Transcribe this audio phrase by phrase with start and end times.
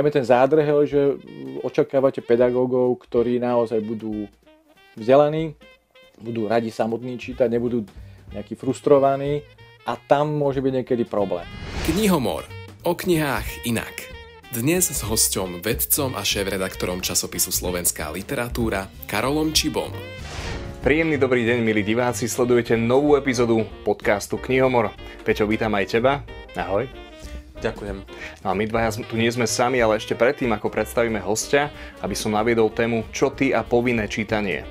[0.00, 1.20] Dajme ten zádrhel, že
[1.60, 4.32] očakávate pedagógov, ktorí naozaj budú
[4.96, 5.52] vzdelaní,
[6.16, 7.84] budú radi samotní čítať, nebudú
[8.32, 9.44] nejakí frustrovaní
[9.84, 11.44] a tam môže byť niekedy problém.
[11.84, 12.48] Knihomor.
[12.80, 13.92] O knihách inak.
[14.48, 19.92] Dnes s hosťom, vedcom a šéf-redaktorom časopisu Slovenská literatúra Karolom Čibom.
[20.80, 24.96] Príjemný dobrý deň, milí diváci, sledujete novú epizódu podcastu Knihomor.
[25.28, 26.24] Peťo, vítam aj teba.
[26.56, 26.88] Ahoj.
[27.60, 27.96] Ďakujem.
[28.40, 31.68] No a my dvaja tu nie sme sami, ale ešte predtým, ako predstavíme hostia,
[32.00, 34.64] aby som naviedol tému Čo ty a povinné čítanie.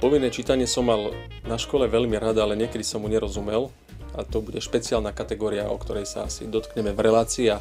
[0.00, 1.12] Povinné čítanie som mal
[1.44, 3.68] na škole veľmi rád, ale niekedy som mu nerozumel.
[4.16, 7.52] A to bude špeciálna kategória, o ktorej sa asi dotkneme v relácii.
[7.52, 7.60] A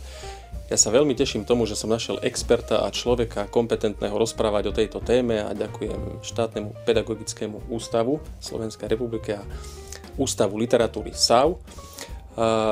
[0.72, 5.03] ja sa veľmi teším tomu, že som našiel experta a človeka kompetentného rozprávať o tejto
[5.03, 9.44] téme a ďakujem štátnemu pedagogickému ústavu Slovenskej republiky a
[10.14, 11.58] Ústavu literatúry SAV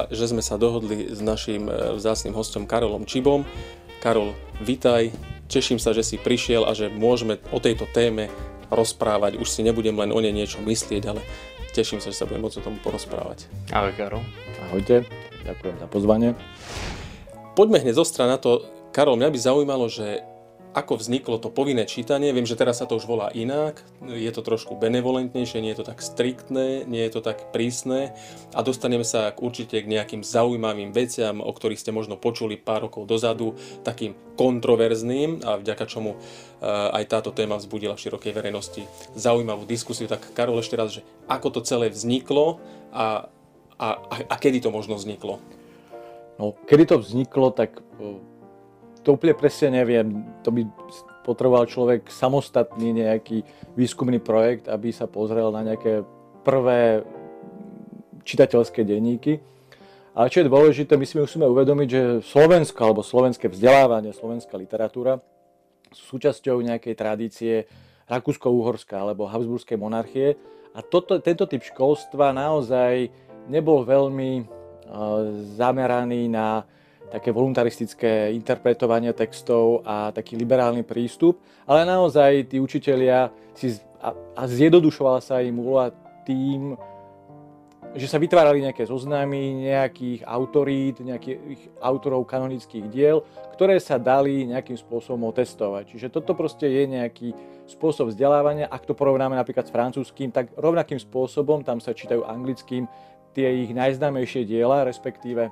[0.10, 3.46] že sme sa dohodli s našim e, vzácným hostom Karolom Čibom.
[4.02, 5.14] Karol, vitaj,
[5.46, 8.34] teším sa, že si prišiel a že môžeme o tejto téme
[8.74, 9.38] rozprávať.
[9.38, 11.22] Už si nebudem len o nej niečo myslieť, ale
[11.78, 13.46] teším sa, že sa budem môcť o tom porozprávať.
[13.70, 14.24] Ahoj, Karol.
[14.70, 15.06] Ahojte,
[15.46, 16.30] ďakujem za pozvanie.
[17.54, 18.66] Poďme hneď zo strany na to.
[18.96, 20.24] Karol, mňa by zaujímalo, že
[20.72, 22.32] ako vzniklo to povinné čítanie.
[22.32, 25.90] Viem, že teraz sa to už volá inak, je to trošku benevolentnejšie, nie je to
[25.92, 28.16] tak striktné, nie je to tak prísne
[28.56, 32.88] a dostaneme sa k určite k nejakým zaujímavým veciam, o ktorých ste možno počuli pár
[32.88, 38.88] rokov dozadu, takým kontroverzným a vďaka čomu eh, aj táto téma vzbudila v širokej verejnosti
[39.14, 40.08] zaujímavú diskusiu.
[40.08, 42.64] Tak Karol ešte raz, že ako to celé vzniklo
[42.96, 43.28] a,
[43.76, 45.44] a, a, a kedy to možno vzniklo?
[46.40, 48.31] No, kedy to vzniklo, tak eh,
[49.02, 50.26] to úplne presne neviem.
[50.46, 50.66] To by
[51.26, 53.46] potreboval človek samostatný nejaký
[53.78, 56.06] výskumný projekt, aby sa pozrel na nejaké
[56.42, 57.06] prvé
[58.26, 59.42] čitateľské denníky.
[60.12, 65.24] Ale čo je dôležité, my si musíme uvedomiť, že Slovensko alebo slovenské vzdelávanie, slovenská literatúra
[65.92, 67.54] sú súčasťou nejakej tradície
[68.12, 70.36] Rakúsko-Uhorska alebo Habsburskej monarchie.
[70.76, 73.12] A toto, tento typ školstva naozaj
[73.48, 74.48] nebol veľmi uh,
[75.56, 76.68] zameraný na
[77.12, 84.42] také voluntaristické interpretovanie textov a taký liberálny prístup, ale naozaj tí učitelia si a, a
[84.50, 85.94] zjednodušovala sa im úloha
[86.26, 86.74] tým,
[87.92, 94.80] že sa vytvárali nejaké zoznamy nejakých autorít, nejakých autorov kanonických diel, ktoré sa dali nejakým
[94.80, 95.92] spôsobom otestovať.
[95.92, 97.36] Čiže toto proste je nejaký
[97.68, 98.72] spôsob vzdelávania.
[98.72, 102.88] Ak to porovnáme napríklad s francúzským, tak rovnakým spôsobom tam sa čítajú anglickým
[103.36, 105.52] tie ich najznámejšie diela, respektíve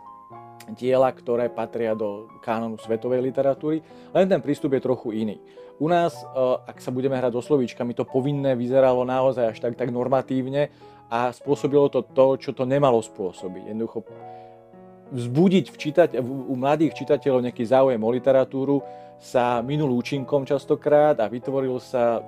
[0.73, 3.81] diela, ktoré patria do kánonu svetovej literatúry,
[4.11, 5.37] len ten prístup je trochu iný.
[5.79, 6.25] U nás, e,
[6.67, 10.67] ak sa budeme hrať so slovíčkami, to povinné vyzeralo naozaj až tak, tak normatívne
[11.09, 13.71] a spôsobilo to to, čo to nemalo spôsobiť.
[13.71, 14.03] Jednoducho
[15.09, 18.85] vzbudiť v čitať, u mladých čitateľov nejaký záujem o literatúru
[19.17, 22.21] sa minul účinkom častokrát a vytvoril sa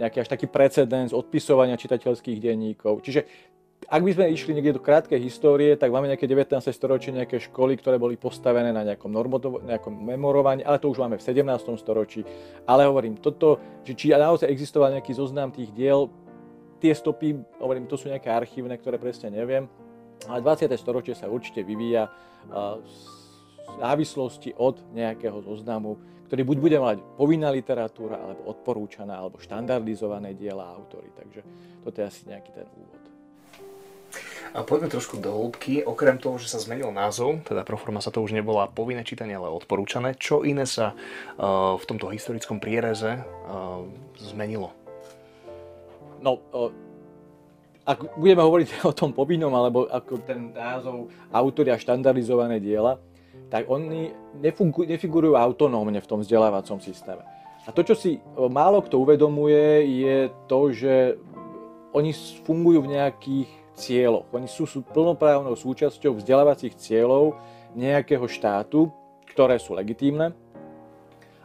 [0.00, 3.04] nejaký až taký precedens odpisovania čitateľských denníkov.
[3.04, 3.51] Čiže
[3.88, 6.60] ak by sme išli niekde do krátkej histórie, tak máme nejaké 19.
[6.70, 11.18] storočie, nejaké školy, ktoré boli postavené na nejakom, normoto- nejakom memorovaní, ale to už máme
[11.18, 11.78] v 17.
[11.78, 12.22] storočí.
[12.68, 16.12] Ale hovorím, toto, že či naozaj existoval nejaký zoznam tých diel,
[16.82, 19.70] tie stopy, hovorím, to sú nejaké archívne, ktoré presne neviem,
[20.26, 20.70] ale 20.
[20.74, 22.10] storočie sa určite vyvíja
[22.50, 22.90] v
[23.78, 30.64] závislosti od nejakého zoznamu, ktorý buď bude mať povinná literatúra, alebo odporúčaná, alebo štandardizované diela
[30.74, 31.12] autory.
[31.14, 31.40] Takže
[31.84, 33.02] toto je asi nejaký ten úvod.
[34.52, 35.80] A poďme trošku do hĺbky.
[35.80, 39.48] Okrem toho, že sa zmenil názov, teda proforma sa to už nebola povinné čítanie, ale
[39.48, 43.80] odporúčané, čo iné sa uh, v tomto historickom priereze uh,
[44.20, 44.76] zmenilo?
[46.20, 46.68] No, uh,
[47.88, 53.00] ak budeme hovoriť o tom povinnom, alebo ako ten názov autoria štandardizované diela,
[53.48, 57.24] tak oni nefungu, nefigurujú autonómne v tom vzdelávacom systéme.
[57.64, 61.16] A to, čo si málo kto uvedomuje, je to, že
[61.96, 62.12] oni
[62.44, 64.30] fungujú v nejakých cieľoch.
[64.30, 67.34] Oni sú, sú plnoprávnou súčasťou vzdelávacích cieľov
[67.74, 68.94] nejakého štátu,
[69.34, 70.30] ktoré sú legitímne.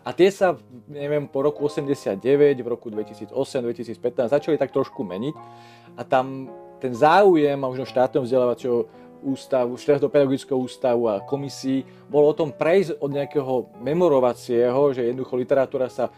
[0.07, 0.55] A tie sa,
[0.87, 2.21] neviem, po roku 89,
[2.63, 5.35] v roku 2008, 2015 začali tak trošku meniť.
[5.99, 6.47] A tam
[6.79, 8.87] ten záujem možno štátneho vzdelávacieho
[9.19, 15.35] ústavu, štátneho pedagogického ústavu a komisí bol o tom prejsť od nejakého memorovacieho, že jednoducho
[15.35, 16.13] literatúra sa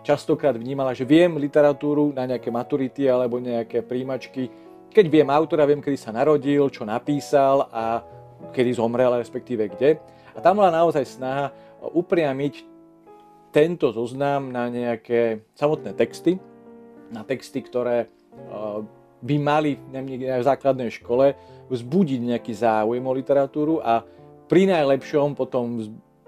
[0.00, 4.48] častokrát vnímala, že viem literatúru na nejaké maturity alebo nejaké príjmačky
[4.90, 8.02] keď viem autora, viem, kedy sa narodil, čo napísal a
[8.50, 10.02] kedy zomrel, respektíve kde.
[10.34, 12.66] A tam bola naozaj snaha upriamiť
[13.50, 16.38] tento zoznam na nejaké samotné texty,
[17.10, 18.78] na texty, ktoré eh,
[19.20, 21.34] by mali v základnej škole
[21.68, 24.02] vzbudiť nejaký záujem o literatúru a
[24.48, 25.78] pri najlepšom potom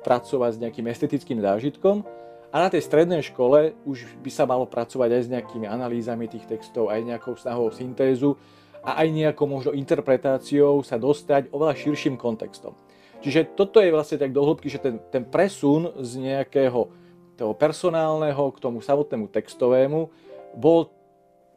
[0.03, 2.05] pracovať s nejakým estetickým zážitkom
[2.53, 6.45] a na tej strednej škole už by sa malo pracovať aj s nejakými analýzami tých
[6.45, 8.37] textov, aj nejakou snahou syntézu
[8.85, 12.77] a aj nejakou možno interpretáciou sa dostať oveľa širším kontextom.
[13.25, 16.93] Čiže toto je vlastne tak do hĺbky, že ten, ten presun z nejakého
[17.41, 20.13] toho personálneho k tomu samotnému textovému
[20.53, 20.93] bol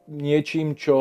[0.07, 0.95] niečím, čo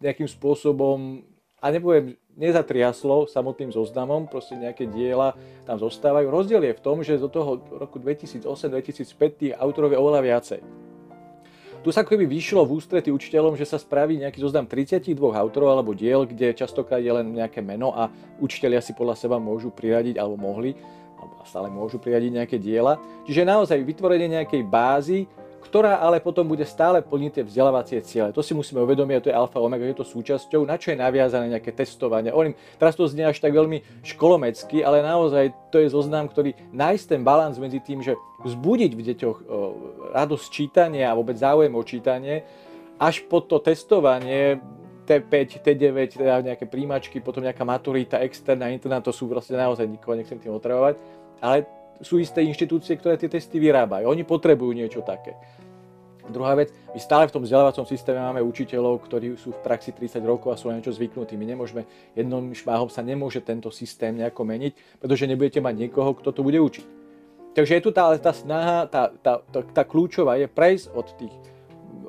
[0.00, 1.20] nejakým spôsobom,
[1.60, 5.32] a nepoviem nezatriaslo samotným zoznamom, proste nejaké diela
[5.64, 6.28] tam zostávajú.
[6.28, 10.60] Rozdiel je v tom, že do toho roku 2008-2005 tých autorov je oveľa viacej.
[11.86, 15.94] Tu sa keby vyšlo v ústrety učiteľom, že sa spraví nejaký zoznam 32 autorov alebo
[15.94, 18.10] diel, kde častokrát je len nejaké meno a
[18.42, 20.74] učiteľia si podľa seba môžu priradiť alebo mohli,
[21.14, 22.98] alebo stále môžu priradiť nejaké diela.
[23.22, 25.30] Čiže naozaj vytvorenie nejakej bázy,
[25.66, 28.30] ktorá ale potom bude stále plniť tie vzdelávacie ciele.
[28.30, 31.50] To si musíme uvedomiť, to je alfa omega, je to súčasťou, na čo je naviazané
[31.50, 32.30] nejaké testovanie.
[32.30, 37.04] Hovorím, teraz to znie až tak veľmi školomecky, ale naozaj to je zoznam, ktorý nájsť
[37.10, 38.14] ten balans medzi tým, že
[38.46, 39.38] vzbudiť v deťoch
[40.14, 42.46] radosť čítania a vôbec záujem o čítanie,
[42.96, 44.62] až po to testovanie
[45.06, 50.18] T5, T9, teda nejaké príjmačky, potom nejaká maturita, externá, interná, to sú vlastne naozaj nikoho
[50.18, 50.98] nechcem tým otravovať,
[51.38, 54.08] ale sú isté inštitúcie, ktoré tie testy vyrábajú.
[54.08, 55.36] Oni potrebujú niečo také.
[56.26, 60.18] Druhá vec, my stále v tom vzdelávacom systéme máme učiteľov, ktorí sú v praxi 30
[60.26, 61.38] rokov a sú na niečo zvyknutí.
[61.38, 61.86] My nemôžeme,
[62.18, 66.58] jednom šmáhom sa nemôže tento systém nejako meniť, pretože nebudete mať niekoho, kto to bude
[66.58, 66.86] učiť.
[67.54, 71.34] Takže je tu tá, tá snaha, tá, tá, tá, tá kľúčová je prejsť od tých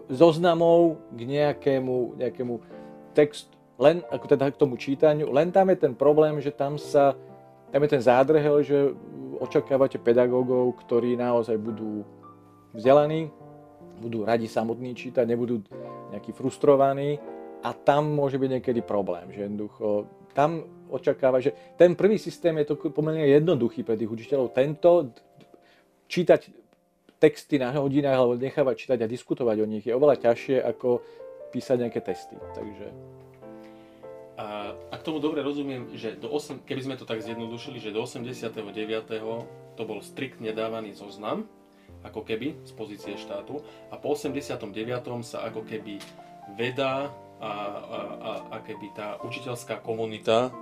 [0.09, 2.55] zoznamov k nejakému, nejakému
[3.13, 7.13] textu, len ako teda k tomu čítaniu, len tam je ten problém, že tam sa,
[7.71, 8.77] tam je ten zádrhel, že
[9.37, 12.01] očakávate pedagógov, ktorí naozaj budú
[12.73, 13.29] vzdelaní,
[14.01, 15.61] budú radi samotní čítať, nebudú
[16.13, 17.17] nejakí frustrovaní
[17.65, 20.05] a tam môže byť niekedy problém, že jednoducho
[20.37, 20.61] tam
[20.93, 24.53] očakáva, že ten prvý systém je to pomerne jednoduchý pre tých učiteľov.
[24.53, 25.17] Tento
[26.05, 26.53] čítať
[27.17, 31.01] texty na hodinách alebo nechávať čítať a diskutovať o nich je oveľa ťažšie ako
[31.49, 32.37] písať nejaké testy.
[32.53, 33.16] Takže...
[34.37, 38.05] A ak tomu dobre rozumiem, že do 8, keby sme to tak zjednodušili, že do
[38.05, 38.53] 89.
[39.73, 41.49] to bol striktne dávaný zoznam,
[42.05, 44.69] ako keby z pozície štátu a po 89.
[45.25, 45.97] sa ako keby
[46.53, 47.09] veda
[47.41, 50.53] a, a, a, a keby tá učiteľská komunita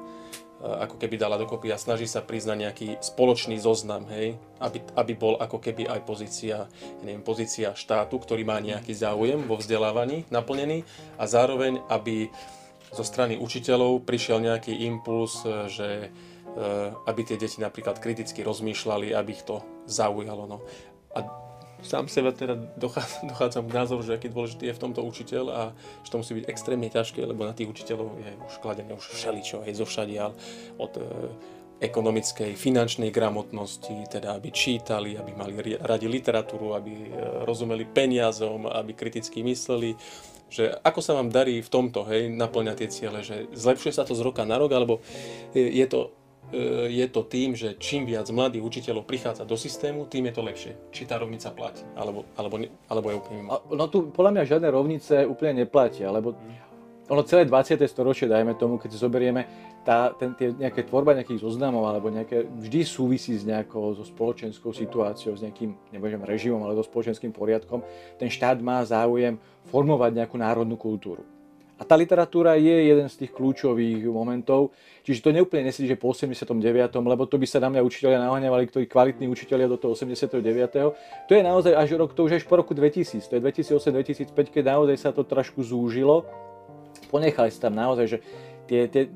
[0.64, 5.36] ako keby dala dokopy a snaží sa priznať nejaký spoločný zoznam, hej, aby, aby bol
[5.36, 6.72] ako keby aj pozícia,
[7.04, 10.88] neviem, pozícia štátu, ktorý má nejaký záujem vo vzdelávaní naplnený
[11.20, 12.32] a zároveň, aby
[12.94, 15.42] zo strany učiteľov prišiel nejaký impuls,
[15.72, 16.14] že
[17.06, 19.60] aby tie deti napríklad kriticky rozmýšľali, aby ich to
[19.92, 20.48] zaujalo.
[20.48, 20.58] No.
[21.12, 21.28] A
[21.84, 25.62] sám seba teda dochádzam, dochádzam k názoru, že aký dôležitý je v tomto učiteľ a
[26.08, 29.68] že to musí byť extrémne ťažké, lebo na tých učiteľov je už kladené už všeličo,
[29.68, 30.32] hej, zo všadiaľ,
[30.80, 31.04] od e,
[31.82, 37.10] ekonomickej, finančnej gramotnosti, teda aby čítali, aby mali radi literatúru, aby e,
[37.44, 39.96] rozumeli peniazom, aby kriticky mysleli,
[40.48, 44.16] že ako sa vám darí v tomto, hej, naplňať tie ciele, že zlepšuje sa to
[44.16, 45.04] z roka na rok, alebo
[45.52, 46.16] je to
[46.54, 50.42] E, je to tým, že čím viac mladých učiteľov prichádza do systému, tým je to
[50.46, 50.72] lepšie.
[50.94, 53.50] Či tá rovnica platí, alebo, alebo, alebo je úplne mimo.
[53.74, 56.38] No tu podľa mňa žiadne rovnice úplne neplatia, lebo
[57.06, 57.78] ono celé 20.
[57.86, 59.46] storočie, dajme tomu, keď si zoberieme,
[59.86, 64.74] tá, ten, tie, nejaké tvorba nejakých zoznamov alebo nejaké, vždy súvisí s nejakou so spoločenskou
[64.74, 67.86] situáciou, s nejakým, nebudem režimom, ale so spoločenským poriadkom.
[68.18, 69.38] Ten štát má záujem
[69.70, 71.22] formovať nejakú národnú kultúru.
[71.76, 74.72] A tá literatúra je jeden z tých kľúčových momentov,
[75.04, 76.56] čiže to neúplne nesedí, že po 89.,
[77.04, 80.40] lebo to by sa na mňa učiteľia naháňavali, ktorí kvalitní učiteľia do toho 89.
[81.28, 84.64] To je naozaj až rok, to už až po roku 2000, to je 2008-2005, keď
[84.72, 86.24] naozaj sa to trošku zúžilo.
[87.16, 88.18] Ponechali sa tam naozaj, že
[88.68, 89.08] tie, tie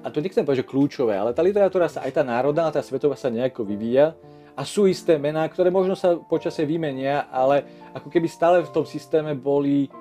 [0.00, 3.12] a to nechcem povedať, že kľúčové, ale tá literatúra sa, aj tá národná, tá svetová
[3.12, 4.16] sa nejako vyvíja
[4.56, 8.88] a sú isté mená, ktoré možno sa počasie vymenia, ale ako keby stále v tom
[8.88, 9.92] systéme boli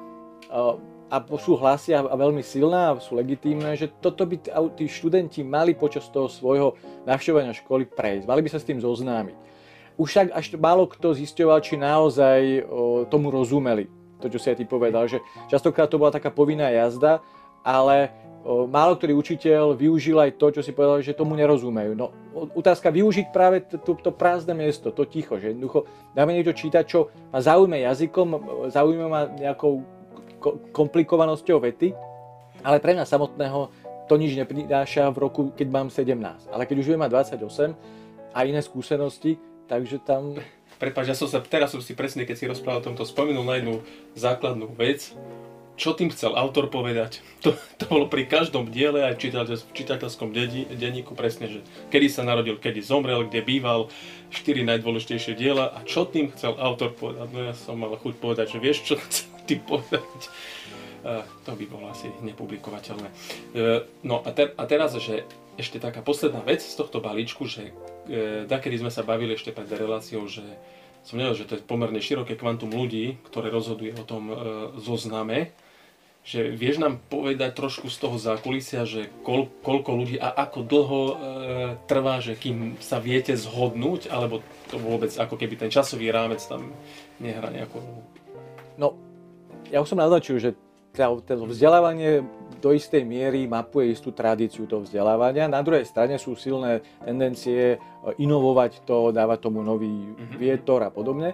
[0.48, 0.80] uh,
[1.12, 4.48] a sú hlasy a veľmi silné a sú legitímne, že toto by
[4.80, 8.32] tí študenti mali počas toho svojho navštevovania školy prejsť.
[8.32, 9.36] Mali by sa s tým zoznámiť.
[10.00, 13.92] Už však až málo kto zisťoval, či naozaj o, tomu rozumeli.
[14.24, 15.20] To, čo si aj ty povedal, že
[15.52, 17.20] častokrát to bola taká povinná jazda,
[17.62, 18.12] ale
[18.46, 21.94] málo ktorý učiteľ využil aj to, čo si povedal, že tomu nerozumejú.
[21.94, 22.10] No,
[22.58, 25.86] otázka využiť práve to, to, prázdne miesto, to ticho, že jednoducho
[26.18, 28.28] dáme niečo čítať, čo ma zaujme jazykom,
[28.74, 29.86] zaujíma ma nejakou
[30.74, 31.94] komplikovanosťou vety,
[32.66, 33.70] ale pre mňa samotného
[34.10, 36.50] to nič neprináša v roku, keď mám 17.
[36.50, 39.38] Ale keď už budem mať 28 a iné skúsenosti,
[39.70, 40.36] takže tam...
[40.82, 43.62] Prepač, ja som sa, teraz som si presne, keď si rozprával o tomto, spomenul na
[43.62, 43.86] jednu
[44.18, 45.14] základnú vec,
[45.82, 47.26] čo tým chcel autor povedať.
[47.42, 50.30] To, to bolo pri každom diele, aj v čitateľskom
[50.78, 53.90] denníku presne, že kedy sa narodil, kedy zomrel, kde býval,
[54.30, 57.28] štyri najdôležitejšie diela a čo tým chcel autor povedať.
[57.34, 60.22] No ja som mal chuť povedať, že vieš, čo chcel tým povedať.
[61.02, 63.10] Uh, to by bolo asi nepublikovateľné.
[63.10, 65.26] Uh, no a, te, a teraz, že
[65.58, 69.66] ešte taká posledná vec z tohto balíčku, že uh, takedy sme sa bavili ešte pred
[69.66, 70.46] reláciou, že
[71.02, 74.30] som nevedel, že to je pomerne široké kvantum ľudí, ktoré rozhoduje o tom
[74.78, 75.50] zozname
[76.22, 81.02] že vieš nám povedať trošku z toho zákulisia, že kol, koľko ľudí a ako dlho
[81.02, 81.16] e,
[81.90, 86.70] trvá, že kým sa viete zhodnúť, alebo to vôbec ako keby ten časový rámec tam
[87.18, 87.82] nehrá nejakú
[88.80, 88.96] No,
[89.70, 90.58] ja už som naznačil, že
[90.94, 92.26] to vzdelávanie
[92.62, 95.50] do istej miery mapuje istú tradíciu toho vzdelávania.
[95.50, 97.78] Na druhej strane sú silné tendencie e,
[98.22, 100.38] inovovať to, dávať tomu nový mm-hmm.
[100.38, 101.34] vietor a podobne.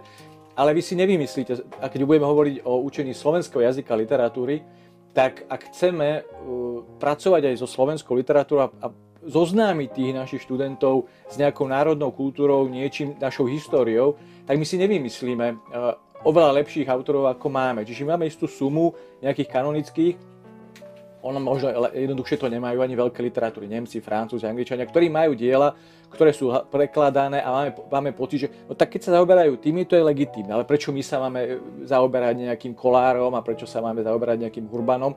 [0.57, 4.65] Ale vy si nevymyslíte, a keď budeme hovoriť o učení slovenského jazyka a literatúry,
[5.13, 8.89] tak ak chceme uh, pracovať aj so slovenskou literatúrou a,
[9.27, 15.47] zoznámiť tých našich študentov s nejakou národnou kultúrou, niečím, našou históriou, tak my si nevymyslíme
[15.53, 17.85] uh, oveľa lepších autorov, ako máme.
[17.85, 20.15] Čiže máme istú sumu nejakých kanonických,
[21.27, 25.75] ono možno jednoduchšie to nemajú ani veľké literatúry, Nemci, Francúzi, Angličania, ktorí majú diela,
[26.07, 29.99] ktoré sú prekladané a máme, máme pocit, že no tak keď sa zaoberajú tými, to
[29.99, 31.51] je legitímne, ale prečo my sa máme e,
[31.83, 35.13] zaoberať nejakým kolárom a prečo sa máme zaoberať nejakým hurbanom?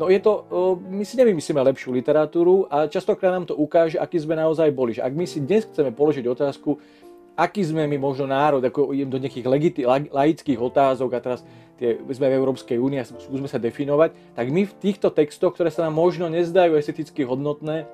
[0.00, 0.48] No je to,
[0.88, 4.96] my si nevymyslíme lepšiu literatúru a častokrát nám to ukáže, aký sme naozaj boli.
[4.96, 6.80] Že ak my si dnes chceme položiť otázku,
[7.36, 11.40] aký sme my možno národ, ako idem do nejakých legiti- laických otázok a teraz
[11.82, 15.74] tie, sme v Európskej únii a skúsme sa definovať, tak my v týchto textoch, ktoré
[15.74, 17.90] sa nám možno nezdajú esteticky hodnotné,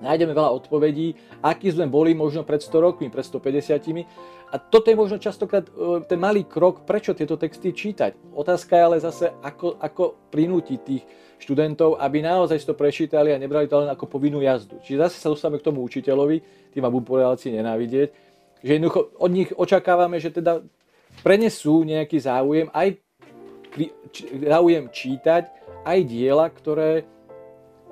[0.00, 1.12] nájdeme veľa odpovedí,
[1.44, 4.08] aký sme boli možno pred 100 rokmi, pred 150.
[4.46, 8.32] A toto je možno častokrát e, ten malý krok, prečo tieto texty čítať.
[8.32, 11.02] Otázka je ale zase, ako, ako prinútiť tých
[11.36, 14.80] študentov, aby naozaj to prečítali a nebrali to len ako povinnú jazdu.
[14.80, 17.12] Čiže zase sa dostávame k tomu učiteľovi, tým ma budú
[17.44, 18.08] nenávidieť,
[18.64, 20.64] že jednoducho od nich očakávame, že teda
[21.20, 23.05] prenesú nejaký záujem aj
[24.42, 25.44] záujem čítať
[25.86, 27.06] aj diela, ktoré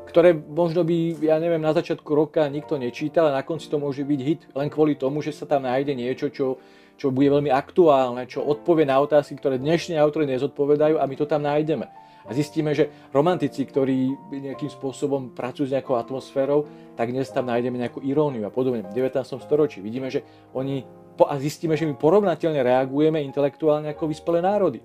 [0.04, 4.04] ktoré možno by, ja neviem, na začiatku roka nikto nečítal a na konci to môže
[4.04, 6.60] byť hit len kvôli tomu, že sa tam nájde niečo, čo,
[7.00, 11.24] čo bude veľmi aktuálne, čo odpovie na otázky, ktoré dnešní autory nezodpovedajú a my to
[11.24, 11.88] tam nájdeme.
[12.24, 16.64] A zistíme, že romantici, ktorí nejakým spôsobom pracujú s nejakou atmosférou,
[16.96, 18.80] tak dnes tam nájdeme nejakú iróniu a podobne.
[18.80, 19.24] V 19.
[19.44, 20.24] storočí vidíme, že
[20.56, 24.82] oni a zistíme, že my porovnateľne reagujeme intelektuálne ako vyspelé národy.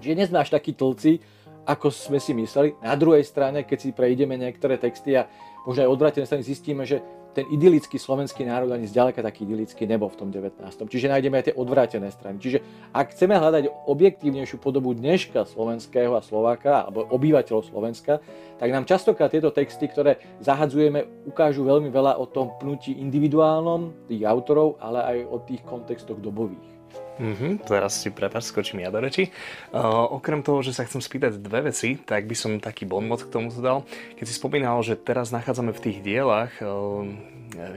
[0.00, 1.20] Že dnes sme až takí tlci,
[1.66, 2.78] ako sme si mysleli.
[2.78, 5.26] Na druhej strane, keď si prejdeme niektoré texty a
[5.66, 7.02] možno aj odvratené strany zistíme, že
[7.36, 10.56] ten idylický slovenský národ ani zďaleka taký idylický nebol v tom 19.
[10.88, 12.40] Čiže nájdeme aj tie odvrátené strany.
[12.40, 12.64] Čiže
[12.96, 18.24] ak chceme hľadať objektívnejšiu podobu dneška slovenského a Slováka, alebo obyvateľov Slovenska,
[18.56, 24.24] tak nám častokrát tieto texty, ktoré zahadzujeme, ukážu veľmi veľa o tom pnutí individuálnom tých
[24.24, 26.75] autorov, ale aj o tých kontextoch dobových.
[27.16, 29.32] Mm-hmm, teraz si prepáč, skočím ja do reči.
[29.72, 33.32] Uh, okrem toho, že sa chcem spýtať dve veci, tak by som taký bonmot k
[33.32, 33.88] tomu dal.
[34.20, 37.08] Keď si spomínal, že teraz nachádzame v tých dielach uh,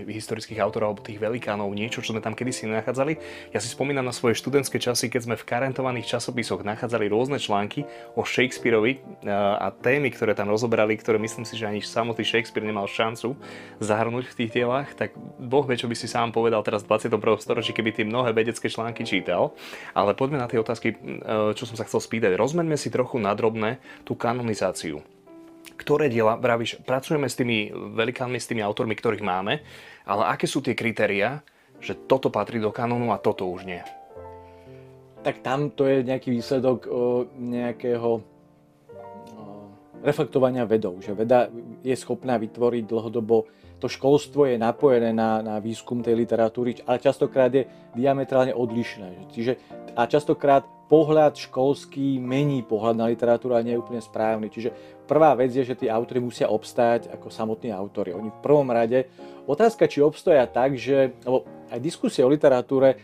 [0.07, 3.17] historických autorov alebo tých velikánov, niečo, čo sme tam kedysi nachádzali.
[3.55, 7.85] Ja si spomínam na svoje študentské časy, keď sme v karentovaných časopisoch nachádzali rôzne články
[8.17, 12.65] o Shakespeareovi eh, a témy, ktoré tam rozoberali, ktoré myslím si, že ani samotný Shakespeare
[12.65, 13.37] nemal šancu
[13.79, 17.21] zahrnúť v tých dielách, tak Boh vie, čo by si sám povedal teraz v 21.
[17.39, 19.28] storočí, keby tie mnohé vedecké články čítal.
[19.93, 20.97] Ale poďme na tie otázky, eh,
[21.53, 22.33] čo som sa chcel spýtať.
[22.35, 25.05] Rozmeňme si trochu nadrobne tú kanonizáciu
[25.79, 29.63] ktoré diela, vravíš, pracujeme s tými velikánmi, s tými autormi, ktorých máme,
[30.03, 31.39] ale aké sú tie kritéria,
[31.79, 33.79] že toto patrí do kanónu a toto už nie?
[35.23, 38.21] Tak tam to je nejaký výsledok o, nejakého o,
[40.03, 41.47] reflektovania vedov, že veda
[41.83, 43.47] je schopná vytvoriť dlhodobo
[43.79, 47.63] to školstvo je napojené na, na výskum tej literatúry, ale častokrát je
[47.95, 49.31] diametrálne odlišné.
[49.31, 49.55] Čiže,
[49.95, 54.49] a častokrát pohľad školský mení pohľad na literatúru a nie je úplne správny.
[54.49, 54.73] Čiže
[55.05, 58.11] prvá vec je, že tí autory musia obstáť ako samotní autory.
[58.11, 59.05] Oni v prvom rade,
[59.45, 62.97] otázka, či obstoja tak, že, lebo aj diskusie o literatúre e,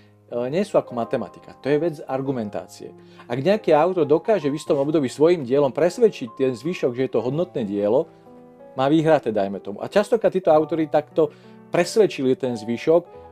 [0.50, 1.54] nie sú ako matematika.
[1.62, 2.90] To je vec argumentácie.
[3.30, 7.22] Ak nejaký autor dokáže v istom období svojim dielom presvedčiť ten zvyšok, že je to
[7.22, 8.10] hodnotné dielo,
[8.76, 9.80] má výhraté, dajme tomu.
[9.80, 11.32] A častokrát títo autory takto
[11.72, 13.26] presvedčili ten zvyšok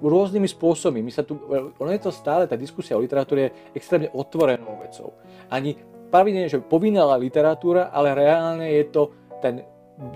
[0.00, 1.04] rôznymi spôsobmi.
[1.04, 1.36] My sa tu,
[1.76, 5.14] ono je to stále, tá diskusia o literatúre je extrémne otvorenou vecou.
[5.52, 5.76] Ani
[6.08, 9.02] pravidne, že povinná literatúra, ale reálne je to
[9.44, 9.62] ten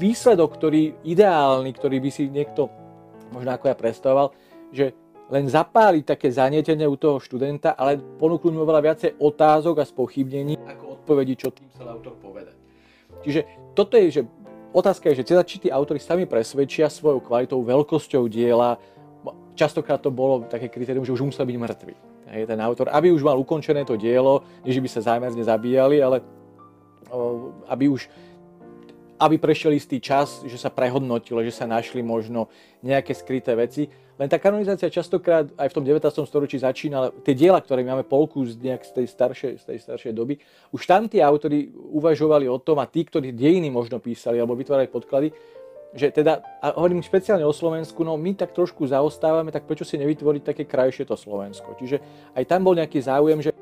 [0.00, 2.72] výsledok, ktorý ideálny, ktorý by si niekto,
[3.30, 4.28] možno ako ja predstavoval,
[4.72, 4.96] že
[5.28, 10.56] len zapáliť také zanietenie u toho študenta, ale ponúknuť mu veľa viacej otázok a spochybnení,
[10.60, 12.56] ako odpovedi, čo tým chcel autor povedať.
[13.24, 14.22] Čiže toto je, že
[14.74, 18.76] otázka je, že teda, či tí autory sami presvedčia svojou kvalitou, veľkosťou diela,
[19.54, 21.94] častokrát to bolo také kritérium, že už musel byť mŕtvy.
[22.34, 26.18] Hej, ten autor, aby už mal ukončené to dielo, než by sa zámerne zabíjali, ale
[27.70, 28.10] aby už
[29.14, 32.50] aby prešiel istý čas, že sa prehodnotilo, že sa našli možno
[32.82, 33.86] nejaké skryté veci.
[34.14, 36.06] Len tá kanonizácia častokrát aj v tom 19.
[36.22, 40.12] storočí začína, tie diela, ktoré máme polku z, nejak z, tej staršej, z tej staršej
[40.14, 40.38] doby,
[40.70, 44.86] už tam tí autori uvažovali o tom a tí, ktorí dejiny možno písali alebo vytvárali
[44.86, 45.34] podklady,
[45.94, 49.98] že teda, a hovorím špeciálne o Slovensku, no my tak trošku zaostávame, tak prečo si
[49.98, 51.74] nevytvoriť také krajšie to Slovensko.
[51.78, 52.02] Čiže
[52.34, 53.54] aj tam bol nejaký záujem, že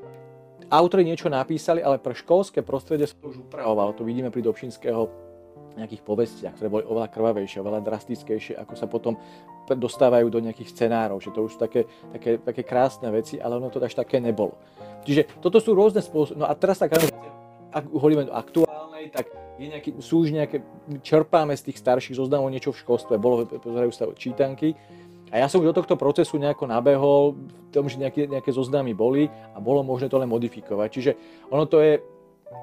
[0.72, 3.92] autori niečo napísali, ale pre školské prostredie sa to už upravovalo.
[3.96, 5.31] To vidíme pri Dobšinského
[5.76, 9.16] nejakých povestiach, ktoré boli oveľa krvavejšie, oveľa drastickejšie, ako sa potom
[9.72, 13.72] dostávajú do nejakých scenárov, že to už sú také, také, také krásne veci, ale ono
[13.72, 14.58] to až také nebolo.
[15.06, 16.38] Čiže toto sú rôzne spôsoby.
[16.38, 16.94] No a teraz tak,
[17.72, 20.60] ak hovoríme o aktuálnej, tak je nejaký, sú už nejaké,
[21.00, 24.74] čerpáme z tých starších zoznamov niečo v školstve, bolo, pozerajú sa čítanky,
[25.32, 28.92] a ja som už do tohto procesu nejako nabehol, v tom, že nejaké, nejaké zoznamy
[28.92, 30.88] boli a bolo možné to len modifikovať.
[30.92, 31.12] Čiže
[31.48, 32.04] ono to je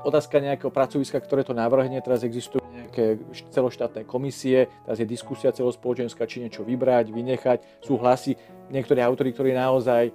[0.06, 1.98] otázka nejakého pracoviska, ktoré to navrhne.
[1.98, 3.22] Teraz existujú nejaké
[3.54, 7.86] celoštátne komisie, teraz je diskusia celospoločenská, či niečo vybrať, vynechať.
[7.86, 8.34] Sú hlasy
[8.74, 10.14] niektorí autory, ktorí naozaj e,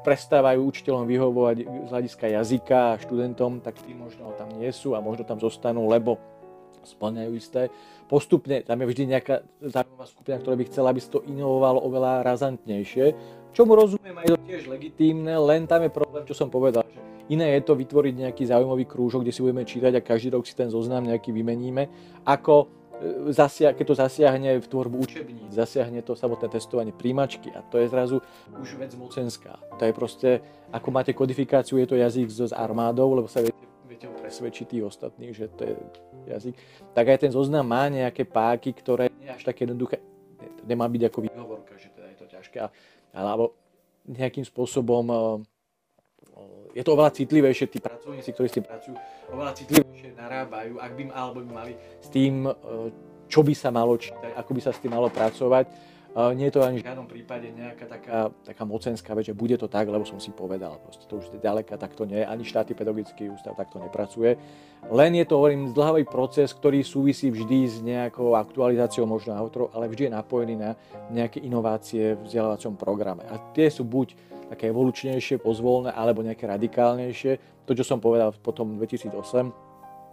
[0.00, 5.04] prestávajú učiteľom vyhovovať z hľadiska jazyka a študentom, tak tí možno tam nie sú a
[5.04, 6.16] možno tam zostanú, lebo
[6.80, 7.68] splňajú isté.
[8.08, 12.24] Postupne tam je vždy nejaká zaujímavá skupina, ktorá by chcela, aby sa to inovovalo oveľa
[12.24, 13.12] razantnejšie.
[13.52, 17.56] Čomu rozumiem, aj to tiež legitímne, len tam je problém, čo som povedal, že iné
[17.56, 20.66] je to vytvoriť nejaký zaujímavý krúžok, kde si budeme čítať a každý rok si ten
[20.66, 21.86] zoznam nejaký vymeníme,
[22.26, 27.62] ako e, zasia- keď to zasiahne v tvorbu učebníc, zasiahne to samotné testovanie príjmačky a
[27.62, 28.18] to je zrazu
[28.58, 29.62] už vec mocenská.
[29.78, 30.30] To je proste,
[30.74, 35.34] ako máte kodifikáciu, je to jazyk s armádou, lebo sa viete viete presvedčiť tých ostatných,
[35.34, 35.74] že to je
[36.30, 36.54] jazyk,
[36.94, 40.00] tak aj ten zoznam má nejaké páky, ktoré nie až také jednoduché,
[40.64, 42.56] nemá byť ako výhovorka, že teda je to ťažké,
[43.12, 43.58] alebo
[44.08, 45.18] nejakým spôsobom eh,
[46.74, 48.94] je to oveľa citlivejšie, tí pracovníci, ktorí s tým pracujú,
[49.34, 52.54] oveľa citlivejšie narábajú, ak by, alebo by mali s tým, eh,
[53.30, 55.66] čo by sa malo čítať, ako by sa s tým malo pracovať,
[56.34, 59.70] nie je to ani v žiadnom prípade nejaká taká, taká mocenská vec, že bude to
[59.70, 60.82] tak, lebo som si povedal.
[60.82, 62.26] Proste to už ďaleka, tak to nie.
[62.26, 64.34] Ani štátny pedagogický ústav takto nepracuje.
[64.90, 69.86] Len je to, hovorím, zdlhavý proces, ktorý súvisí vždy s nejakou aktualizáciou možno autorov, ale
[69.86, 70.70] vždy je napojený na
[71.14, 73.22] nejaké inovácie v vzdelávacom programe.
[73.30, 74.18] A tie sú buď
[74.50, 77.62] také evolučnejšie, pozvolné, alebo nejaké radikálnejšie.
[77.64, 79.69] To, čo som povedal potom 2008,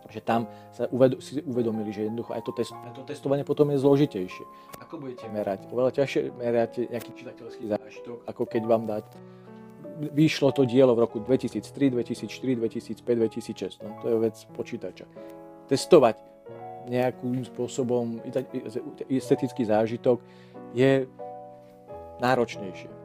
[0.07, 3.73] že tam sa uvedo- si uvedomili, že jednoducho aj to, test- aj to testovanie potom
[3.73, 4.45] je zložitejšie.
[4.79, 5.67] Ako budete merať?
[5.67, 9.05] Oveľa ťažšie meráte nejaký čitateľský zážitok, ako keď vám dať
[9.97, 13.81] vyšlo to dielo v roku 2003, 2004, 2005, 2006.
[13.81, 15.05] No, to je vec počítača.
[15.67, 16.21] Testovať
[16.87, 18.21] nejakým spôsobom
[19.11, 20.23] estetický zážitok
[20.71, 21.09] je
[22.23, 22.96] náročnejšie.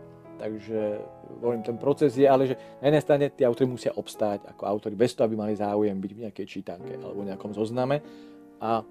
[0.42, 0.98] Takže
[1.38, 4.98] hovorím, ten proces je, ale že na jednej strane tí autory musia obstáť ako autory
[4.98, 8.02] bez toho, aby mali záujem byť v nejakej čítanke alebo v nejakom zozname
[8.58, 8.82] a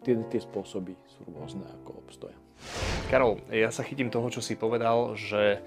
[0.00, 2.36] tie, tie spôsoby sú rôzne, ako obstoja.
[3.12, 5.60] Karol, ja sa chytím toho, čo si povedal, že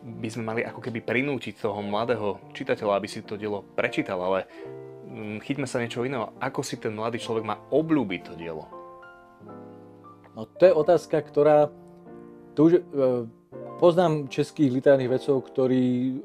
[0.00, 4.48] by sme mali ako keby prinútiť toho mladého čitateľa, aby si to dielo prečítal, ale
[5.04, 6.32] mm, chyťme sa niečo iného.
[6.40, 8.64] Ako si ten mladý človek má obľúbiť to dielo?
[10.32, 11.68] No to je otázka, ktorá
[12.56, 12.82] to už, e,
[13.78, 15.82] Poznám českých literárnych vedcov, ktorí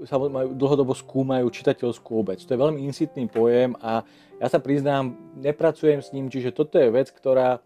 [0.09, 2.41] majú, dlhodobo skúmajú čitateľskú obec.
[2.41, 4.01] To je veľmi insitný pojem a
[4.41, 7.61] ja sa priznám, nepracujem s ním, čiže toto je vec, ktorá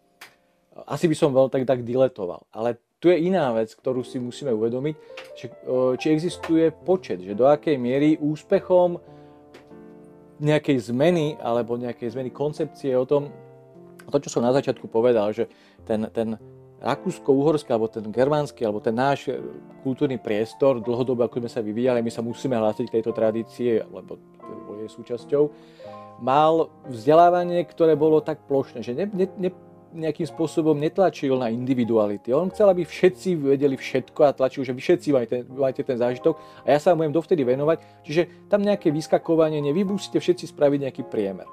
[0.91, 2.43] asi by som veľmi tak, tak diletoval.
[2.51, 4.95] Ale tu je iná vec, ktorú si musíme uvedomiť,
[5.39, 5.55] že,
[5.95, 8.99] či existuje počet, že do akej miery úspechom
[10.43, 13.31] nejakej zmeny alebo nejakej zmeny koncepcie o tom,
[14.11, 15.47] to, čo som na začiatku povedal, že
[15.87, 16.35] ten, ten
[16.81, 19.33] rakúsko-uhorský, alebo ten germánsky, alebo ten náš
[19.81, 24.21] kultúrny priestor, dlhodobo ako sme sa vyvíjali, my sa musíme hlásiť k tejto tradície, lebo
[24.69, 25.49] bol jej súčasťou,
[26.21, 29.49] mal vzdelávanie, ktoré bolo tak plošné, že ne, ne, ne,
[29.97, 32.29] nejakým spôsobom netlačil na individuality.
[32.33, 36.37] On chcel, aby všetci vedeli všetko a tlačil, že vy všetci majte, majte ten zážitok
[36.65, 38.05] a ja sa budem dovtedy venovať.
[38.05, 41.47] Čiže tam nejaké vyskakovanie, nevy musíte všetci spraviť nejaký priemer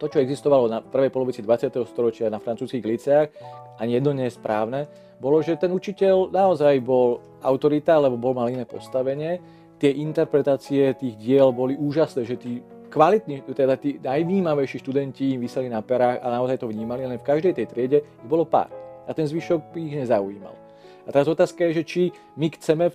[0.00, 1.76] to, čo existovalo na prvej polovici 20.
[1.84, 3.28] storočia na francúzských liceách,
[3.76, 4.88] ani jedno nie je správne,
[5.20, 9.36] bolo, že ten učiteľ naozaj bol autorita, lebo bol mal iné postavenie.
[9.76, 15.68] Tie interpretácie tých diel boli úžasné, že tí kvalitní, teda tí najvnímavejší študenti im vyseli
[15.68, 18.72] na perách a naozaj to vnímali, len v každej tej triede ich bolo pár.
[19.04, 20.56] A ten zvyšok ich nezaujímal.
[21.04, 22.02] A teraz otázka je, že či
[22.40, 22.88] my chceme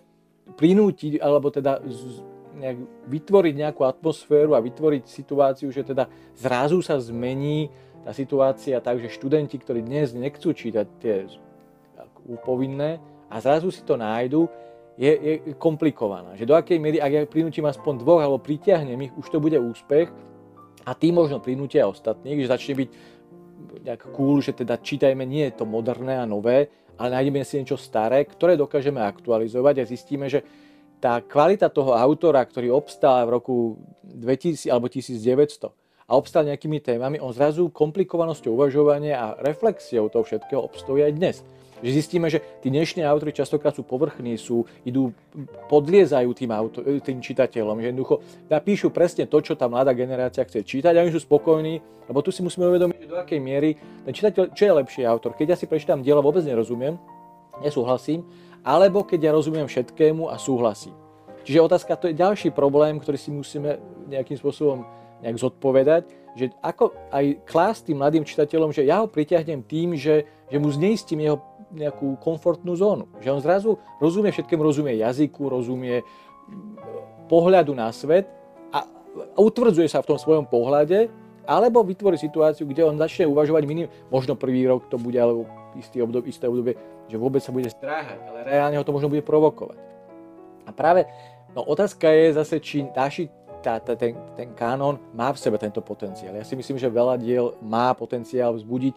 [0.58, 1.82] prinútiť, alebo teda
[2.56, 2.78] nejak
[3.12, 7.70] vytvoriť nejakú atmosféru a vytvoriť situáciu, že teda zrazu sa zmení
[8.06, 11.26] tá situácia tak, že študenti, ktorí dnes nechcú čítať tie
[12.46, 14.48] povinné a zrazu si to nájdu,
[14.96, 16.40] je, je komplikovaná.
[16.40, 19.60] Že do akej miery, ak ja prinútim aspoň dvoch alebo pritiahnem ich, už to bude
[19.60, 20.08] úspech
[20.88, 22.90] a tým možno prinútia ostatných, že začne byť
[23.86, 27.76] nejak cool, že teda čítajme nie je to moderné a nové, ale nájdeme si niečo
[27.76, 30.42] staré, ktoré dokážeme aktualizovať a zistíme, že
[31.06, 33.56] tá kvalita toho autora, ktorý obstal v roku
[34.02, 35.70] 2000 alebo 1900
[36.10, 41.36] a obstal nejakými témami, on zrazu komplikovanosťou uvažovania a reflexiou toho všetkého obstojí aj dnes.
[41.86, 45.14] Že zistíme, že tí dnešní autory častokrát sú povrchní, sú, idú,
[45.70, 48.16] podliezajú tým, auto, tým čitateľom, že jednoducho
[48.50, 52.34] napíšu presne to, čo tá mladá generácia chce čítať a oni sú spokojní, lebo tu
[52.34, 55.38] si musíme uvedomiť, že do akej miery ten čitateľ, čo je lepší autor.
[55.38, 56.98] Keď ja si prečítam dielo, vôbec nerozumiem,
[57.62, 58.26] nesúhlasím,
[58.66, 60.98] alebo keď ja rozumiem všetkému a súhlasím.
[61.46, 63.78] Čiže otázka, to je ďalší problém, ktorý si musíme
[64.10, 64.82] nejakým spôsobom
[65.22, 70.26] nejak zodpovedať, že ako aj klásť tým mladým čitateľom, že ja ho priťahnem tým, že,
[70.50, 71.38] že mu zneistím jeho
[71.72, 73.06] nejakú komfortnú zónu.
[73.22, 76.02] Že on zrazu rozumie všetkému, rozumie jazyku, rozumie
[77.30, 78.26] pohľadu na svet
[78.74, 78.84] a
[79.38, 81.08] utvrdzuje sa v tom svojom pohľade,
[81.46, 85.46] alebo vytvorí situáciu, kde on začne uvažovať minim, možno prvý rok to bude, alebo
[85.78, 86.74] istý obdobie, isté obdobie,
[87.06, 89.78] že vôbec sa bude stráhať, ale reálne ho to možno bude provokovať.
[90.66, 91.06] A práve
[91.54, 93.30] no, otázka je zase, či naši
[93.66, 96.38] tá, tá, ten, ten kanón má v sebe tento potenciál.
[96.38, 98.94] Ja si myslím, že veľa diel má potenciál vzbudiť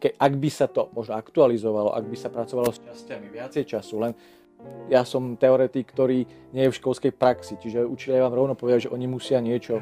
[0.00, 3.96] ke, ak by sa to možno aktualizovalo, ak by sa pracovalo s časťami viacej času,
[4.00, 4.12] len
[4.92, 8.92] ja som teoretik, ktorý nie je v školskej praxi, čiže učiteľia vám rovno povedia, že
[8.92, 9.80] oni musia niečo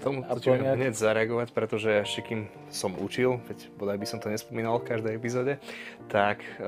[0.00, 0.80] k tomu to nejak...
[0.80, 2.40] hneď zareagovať, pretože ešte kým
[2.72, 5.60] som učil, veď bodaj by som to nespomínal v každej epizóde,
[6.08, 6.64] tak e,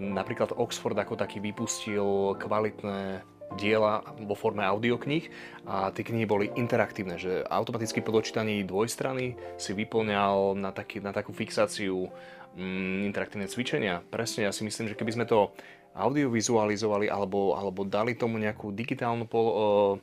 [0.00, 3.20] napríklad Oxford ako taký vypustil kvalitné
[3.60, 5.28] diela vo forme audiokníh
[5.68, 11.12] a tie knihy boli interaktívne, že automaticky po dočítaní dvojstrany si vyplňal na, taký, na
[11.12, 12.08] takú fixáciu
[12.56, 14.00] mm, interaktívne cvičenia.
[14.08, 15.52] Presne, ja si myslím, že keby sme to
[15.92, 19.94] audiovizualizovali alebo, alebo dali tomu nejakú digitálnu po, uh,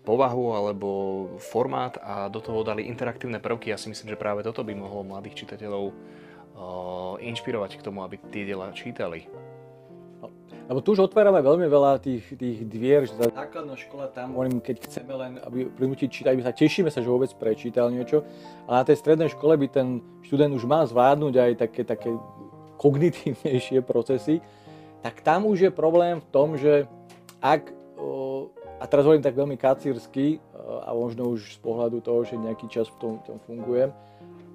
[0.00, 0.88] povahu alebo
[1.36, 5.04] formát a do toho dali interaktívne prvky, ja si myslím, že práve toto by mohlo
[5.04, 5.94] mladých čitateľov uh,
[7.20, 9.28] inšpirovať k tomu, aby tie diela čítali.
[10.70, 14.62] Lebo tu už otvárame veľmi veľa tých, tých dvier, že tá základná škola tam, hovorím,
[14.62, 18.22] keď chceme len aby prinútiť čítať, my sa tešíme sa, že vôbec prečítal niečo,
[18.70, 22.14] ale na tej strednej škole by ten študent už mal zvládnuť aj také, také
[22.78, 24.38] kognitívnejšie procesy,
[25.02, 26.86] tak tam už je problém v tom, že
[27.42, 27.74] ak,
[28.80, 32.88] a teraz hovorím tak veľmi kacírsky, a možno už z pohľadu toho, že nejaký čas
[32.88, 33.92] v tom, tom fungujem,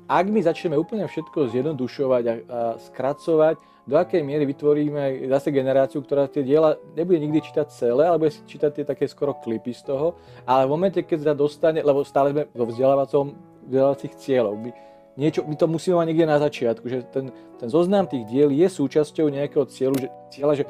[0.06, 6.02] ak my začneme úplne všetko zjednodušovať a, a skracovať, do akej miery vytvoríme zase generáciu,
[6.02, 9.78] ktorá tie diela nebude nikdy čítať celé, ale bude si čítať tie také skoro klipy
[9.78, 13.38] z toho, ale v momente, keď sa dostane, lebo stále sme vo vzdelávacom,
[13.70, 14.70] vzdelávacích cieľov, my,
[15.22, 17.30] niečo, my to musíme mať niekde na začiatku, že ten,
[17.62, 20.66] ten zoznam tých diel je súčasťou nejakého cieľu, že, cieľa, že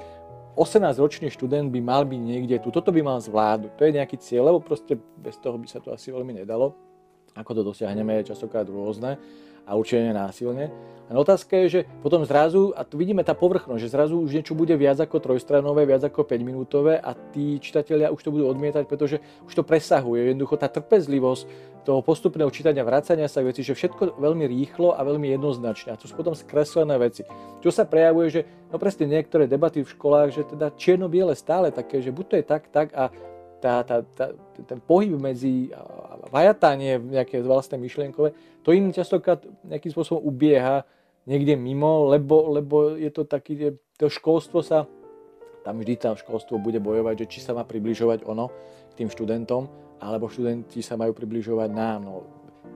[0.55, 4.55] 18-ročný študent by mal byť niekde tu, toto by mal zvládnuť, to je nejaký cieľ,
[4.55, 6.73] lebo proste bez toho by sa to asi veľmi nedalo.
[7.35, 9.19] Ako to dosiahneme je častokrát rôzne
[9.65, 10.69] a určite násilne.
[11.05, 14.57] A otázka je, že potom zrazu, a tu vidíme tá povrchnosť, že zrazu už niečo
[14.57, 18.89] bude viac ako trojstranové, viac ako 5 minútové a tí čitatelia už to budú odmietať,
[18.89, 20.33] pretože už to presahuje.
[20.33, 21.45] Jednoducho tá trpezlivosť
[21.85, 25.93] toho postupného čítania, vracania sa veci, že všetko veľmi rýchlo a veľmi jednoznačne.
[25.93, 27.21] A to sú potom skreslené veci.
[27.61, 28.41] Čo sa prejavuje, že
[28.73, 32.45] no presne niektoré debaty v školách, že teda čierno-biele stále také, že buď to je
[32.49, 33.13] tak, tak a
[33.65, 34.25] tá, tá, tá,
[34.61, 35.73] ten pohyb medzi
[36.29, 40.85] vajatanie nejaké vlastné myšlienkové, to im častokrát nejakým spôsobom ubieha
[41.25, 44.85] niekde mimo, lebo, lebo je to taký, to školstvo sa,
[45.65, 48.53] tam vždy tam školstvo bude bojovať, že či sa má približovať ono
[48.93, 49.65] k tým študentom,
[49.97, 52.05] alebo študenti sa majú približovať nám.
[52.05, 52.13] No,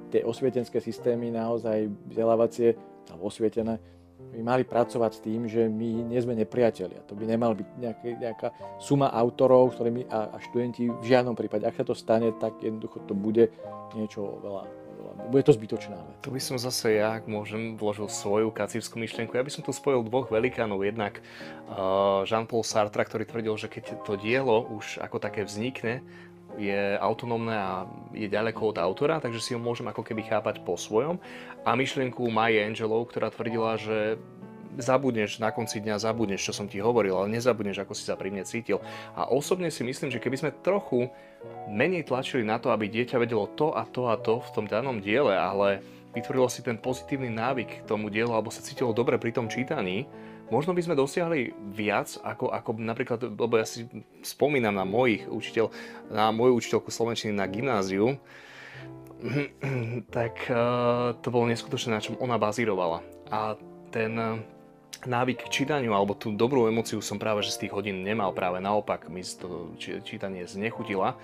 [0.10, 2.73] tie osvietenské systémy naozaj vzdelávacie,
[3.13, 3.78] alebo osvietené,
[4.19, 7.01] by mali pracovať s tým, že my nie sme nepriatelia.
[7.08, 11.63] To by nemal byť nejaký, nejaká suma autorov, ktorými a, a študenti v žiadnom prípade.
[11.63, 13.49] Ak sa to stane, tak jednoducho to bude
[13.95, 14.79] niečo veľa
[15.29, 16.15] bude to zbytočná vec.
[16.25, 19.38] Tu by som zase ja, ak môžem, vložil svoju kacívskú myšlienku.
[19.38, 20.82] Ja by som tu spojil dvoch velikánov.
[20.82, 21.21] Jednak
[21.69, 26.01] uh, Jean-Paul Sartre, ktorý tvrdil, že keď to dielo už ako také vznikne,
[26.60, 30.76] je autonómne a je ďaleko od autora, takže si ho môžem ako keby chápať po
[30.76, 31.15] svojom.
[31.63, 34.19] A myšlienku Maya Angelou, ktorá tvrdila, že
[34.80, 38.30] zabudneš na konci dňa, zabudneš, čo som ti hovoril, ale nezabudneš, ako si sa pri
[38.32, 38.80] mne cítil.
[39.15, 41.12] A osobne si myslím, že keby sme trochu
[41.67, 45.00] menej tlačili na to, aby dieťa vedelo to a to a to v tom danom
[45.00, 45.84] diele, ale
[46.15, 50.10] vytvorilo si ten pozitívny návyk k tomu dielu alebo sa cítilo dobre pri tom čítaní,
[50.49, 53.85] možno by sme dosiahli viac, ako, ako napríklad, lebo ja si
[54.21, 55.69] spomínam na mojich učiteľ,
[56.09, 58.17] na moju učiteľku slovenčiny na gymnáziu,
[60.15, 63.03] tak uh, to bolo neskutočné, na čom ona bazírovala.
[63.29, 63.55] A
[63.93, 64.39] ten uh,
[65.07, 68.59] návyk k čítaniu alebo tú dobrú emociu som práve že z tých hodín nemal, práve
[68.59, 71.15] naopak mi to čítanie znechutila.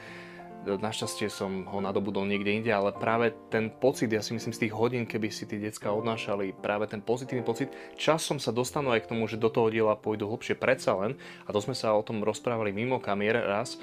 [0.66, 4.74] Našťastie som ho nadobudol niekde inde, ale práve ten pocit, ja si myslím z tých
[4.74, 9.10] hodín, keby si tí decka odnášali práve ten pozitívny pocit, časom sa dostanú aj k
[9.14, 11.14] tomu, že do toho diela pôjdu hlbšie predsa len,
[11.46, 13.78] a to sme sa o tom rozprávali mimo kamier raz,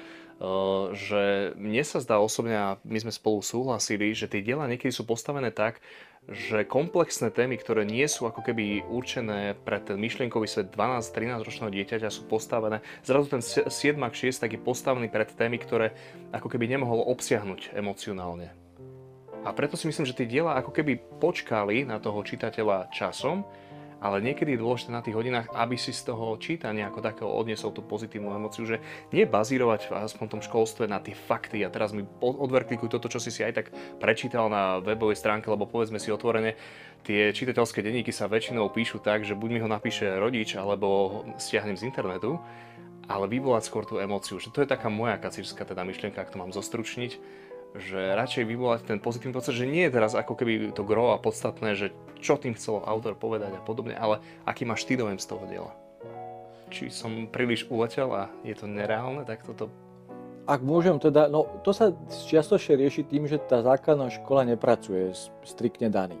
[0.93, 5.05] že mne sa zdá osobne, a my sme spolu súhlasili, že tie diela niekedy sú
[5.05, 5.79] postavené tak,
[6.31, 11.71] že komplexné témy, ktoré nie sú ako keby určené pre ten myšlienkový svet 12-13 ročného
[11.71, 15.91] dieťaťa sú postavené, zrazu ten 7 6 tak je postavený pred témy, ktoré
[16.31, 18.55] ako keby nemohol obsiahnuť emocionálne.
[19.43, 23.43] A preto si myslím, že tie diela ako keby počkali na toho čitateľa časom
[24.03, 27.71] ale niekedy je dôležité na tých hodinách, aby si z toho čítania ako takého odniesol
[27.71, 28.83] tú pozitívnu emociu, že
[29.15, 31.63] nie bazírovať aspoň v tom školstve na tie fakty.
[31.63, 33.67] A teraz mi odverklikuj toto, čo si si aj tak
[34.03, 36.59] prečítal na webovej stránke, lebo povedzme si otvorene,
[37.07, 41.79] tie čitateľské denníky sa väčšinou píšu tak, že buď mi ho napíše rodič, alebo stiahnem
[41.79, 42.43] z internetu,
[43.07, 46.39] ale vyvolať skôr tú emociu, že to je taká moja kacírska teda myšlienka, ak to
[46.39, 47.42] mám zostručniť,
[47.73, 51.21] že radšej vyvolať ten pozitívny pocit, že nie je teraz ako keby to gro a
[51.21, 51.89] podstatné, že
[52.21, 55.73] čo tým chcel autor povedať a podobne, ale aký máš ty dojem z toho diela.
[56.69, 59.73] Či som príliš uletel a je to nereálne, tak toto...
[60.43, 61.95] Ak môžem teda, no to sa
[62.29, 65.15] čiastočne rieši tým, že tá základná škola nepracuje
[65.47, 66.19] striktne daný.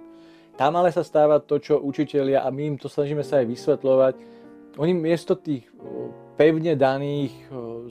[0.55, 4.13] Tam ale sa stáva to, čo učitelia, a my im to snažíme sa aj vysvetľovať,
[4.77, 5.69] oni miesto tých
[6.33, 7.43] pevne daných e,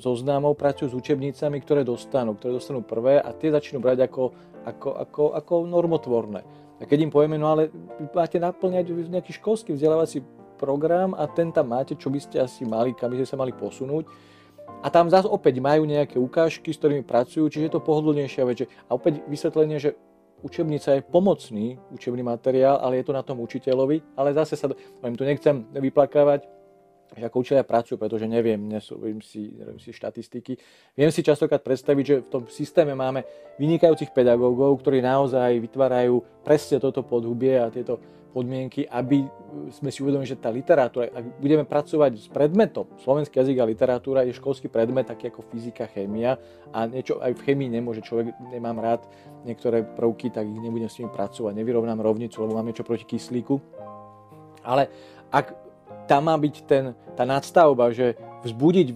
[0.02, 4.34] zoznamov pracujú s učebnicami, ktoré dostanú, ktoré dostanú prvé a tie začnú brať ako,
[4.66, 6.40] ako, ako, ako normotvorné.
[6.78, 7.70] A keď im povieme, no ale
[8.10, 10.26] máte naplňať nejaký školský vzdelávací
[10.58, 13.54] program a ten tam máte, čo by ste asi mali, kam by ste sa mali
[13.54, 14.06] posunúť.
[14.82, 18.66] A tam zase opäť majú nejaké ukážky, s ktorými pracujú, čiže je to pohodlnejšia vec.
[18.66, 19.94] A opäť vysvetlenie, že
[20.42, 24.18] učebnica je pomocný učebný materiál, ale je to na tom učiteľovi.
[24.18, 24.66] Ale zase sa,
[24.98, 26.50] poviem, tu nechcem vyplakávať,
[27.12, 30.56] že ako učiteľia pracujú, pretože neviem, nesúvim si, neviem si štatistiky.
[30.96, 33.24] Viem si častokrát predstaviť, že v tom systéme máme
[33.60, 38.00] vynikajúcich pedagógov, ktorí naozaj vytvárajú presne toto podhubie a tieto
[38.32, 39.28] podmienky, aby
[39.68, 44.24] sme si uvedomili, že tá literatúra, ak budeme pracovať s predmetom, slovenský jazyk a literatúra
[44.24, 46.40] je školský predmet, taký ako fyzika, chémia
[46.72, 49.04] a niečo aj v chémii nemôže človek, nemám rád
[49.44, 53.60] niektoré prvky, tak ich nebudem s nimi pracovať, nevyrovnám rovnicu, lebo mám niečo proti kyslíku.
[54.64, 54.88] Ale
[55.28, 55.71] ak
[56.06, 58.86] tam má byť ten, tá nadstavba, že vzbudiť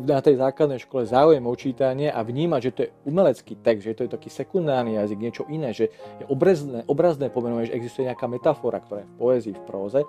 [0.00, 3.96] na tej základnej škole záujem o čítanie a vnímať, že to je umelecký text, že
[3.96, 8.24] to je taký sekundárny jazyk, niečo iné, že je obrazné, obrazné pomenovanie, že existuje nejaká
[8.24, 10.00] metafora, ktorá je v poézii, v próze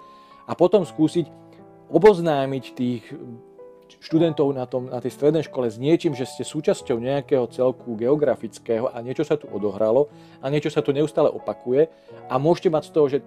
[0.48, 1.28] a potom skúsiť
[1.92, 3.04] oboznámiť tých
[4.02, 8.90] študentov na, tom, na tej strednej škole s niečím, že ste súčasťou nejakého celku geografického
[8.90, 10.10] a niečo sa tu odohralo
[10.42, 11.90] a niečo sa tu neustále opakuje
[12.30, 13.18] a môžete mať z toho, že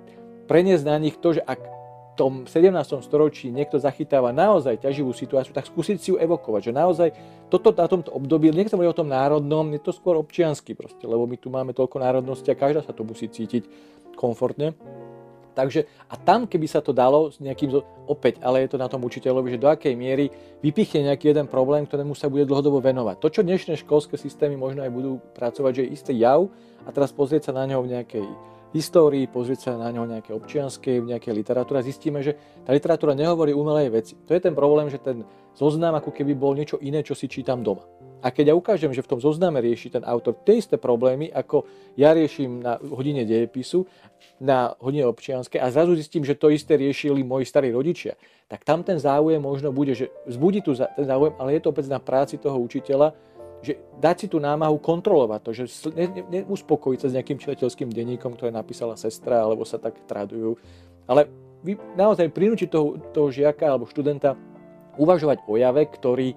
[0.51, 1.78] preniesť na nich to, že ak
[2.19, 2.75] tom 17.
[3.07, 7.09] storočí niekto zachytáva naozaj ťaživú situáciu, tak skúsiť si ju evokovať, že naozaj
[7.47, 11.31] toto na tomto období, nechcem hovoriť o tom národnom, je to skôr občiansky proste, lebo
[11.31, 13.71] my tu máme toľko národnosti a každá sa to musí cítiť
[14.19, 14.75] komfortne.
[15.59, 19.03] Takže a tam, keby sa to dalo s nejakým, opäť, ale je to na tom
[19.03, 20.31] učiteľovi, že do akej miery
[20.63, 23.19] vypichne nejaký jeden problém, ktorému sa bude dlhodobo venovať.
[23.19, 26.47] To, čo dnešné školské systémy možno aj budú pracovať, že je istý jav
[26.87, 28.27] a teraz pozrieť sa na ňo v nejakej
[28.73, 33.17] histórii, pozrieť sa na ňo nejaké občianskej, v nejakej literatúre a zistíme, že tá literatúra
[33.17, 34.15] nehovorí umelej veci.
[34.29, 35.25] To je ten problém, že ten
[35.57, 37.83] zoznam ako keby bol niečo iné, čo si čítam doma.
[38.19, 41.71] A keď ja ukážem, že v tom zozname rieši ten autor tie isté problémy, ako
[41.95, 43.87] ja riešim na hodine dejepisu,
[44.43, 48.19] na hodine občianskej a zrazu zistím, že to isté riešili moji starí rodičia,
[48.51, 51.87] tak tam ten záujem možno bude, že vzbudí tu ten záujem, ale je to opäť
[51.87, 53.15] na práci toho učiteľa,
[53.63, 56.41] že dať si tú námahu kontrolovať to, že ne, ne,
[56.99, 60.55] sa s nejakým čitateľským denníkom, ktoré napísala sestra, alebo sa tak tradujú,
[61.11, 61.27] ale
[61.67, 64.39] vy naozaj prinútiť toho, toho žiaka alebo študenta
[64.95, 66.29] uvažovať o jave, ktorý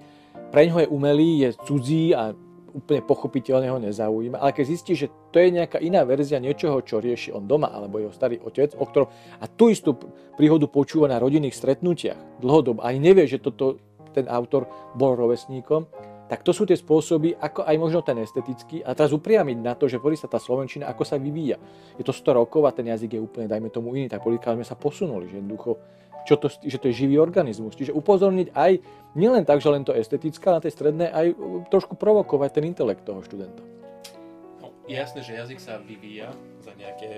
[0.50, 2.34] pre ňoho je umelý, je cudzí a
[2.72, 7.04] úplne pochopiteľne ho nezaujíma, ale keď zistí, že to je nejaká iná verzia niečoho, čo
[7.04, 9.92] rieši on doma, alebo jeho starý otec, o ktorom, a tú istú
[10.40, 13.76] príhodu počúva na rodinných stretnutiach dlhodobo, ani nevie, že toto
[14.16, 15.88] ten autor bol rovesníkom,
[16.30, 19.90] tak to sú tie spôsoby, ako aj možno ten estetický, a teraz upriamiť na to,
[19.90, 21.60] že pozri sa tá Slovenčina, ako sa vyvíja.
[21.98, 24.64] Je to 100 rokov a ten jazyk je úplne, dajme tomu iný, tak politika sme
[24.64, 25.76] sa posunuli, že jednoducho,
[26.22, 27.74] čo to, že to je živý organizmus.
[27.74, 28.72] Čiže upozorniť aj,
[29.18, 31.26] nielen tak, že len to estetická, na tej strednej, aj
[31.68, 33.60] trošku provokovať ten intelekt toho študenta.
[34.62, 36.30] No, jasné, že jazyk sa vyvíja
[36.62, 37.12] za nejaké,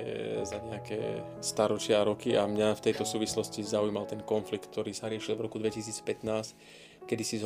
[0.48, 5.36] za nejaké staročia roky a mňa v tejto súvislosti zaujímal ten konflikt, ktorý sa riešil
[5.36, 6.56] v roku 2015
[7.04, 7.44] kedy si z,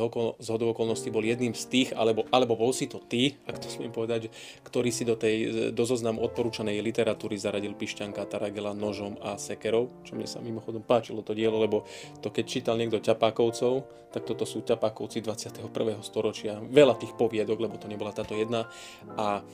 [0.49, 3.91] hodou okolností bol jedným z tých, alebo, alebo bol si to ty, ak to smiem
[3.91, 4.31] povedať,
[4.63, 10.15] ktorý si do, tej, do zoznamu odporúčanej literatúry zaradil Pišťanka, Taragela nožom a sekerov, čo
[10.15, 11.83] mne sa mimochodom páčilo to dielo, lebo
[12.23, 15.69] to keď čítal niekto ťapákovcov, tak toto sú ťapákovci 21.
[16.01, 16.57] storočia.
[16.57, 18.65] Veľa tých poviedok, lebo to nebola táto jedna.
[19.13, 19.45] A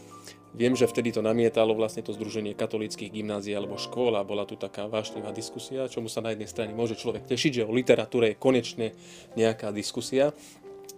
[0.56, 4.56] Viem, že vtedy to namietalo vlastne to Združenie katolických gymnázií alebo škôl a bola tu
[4.56, 8.40] taká vášnivá diskusia, čomu sa na jednej strane môže človek tešiť, že o literatúre je
[8.40, 8.88] konečne
[9.36, 10.32] nejaká diskusia.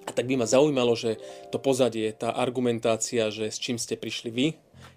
[0.07, 1.17] A tak by ma zaujímalo, že
[1.49, 4.47] to pozadie, tá argumentácia, že s čím ste prišli vy.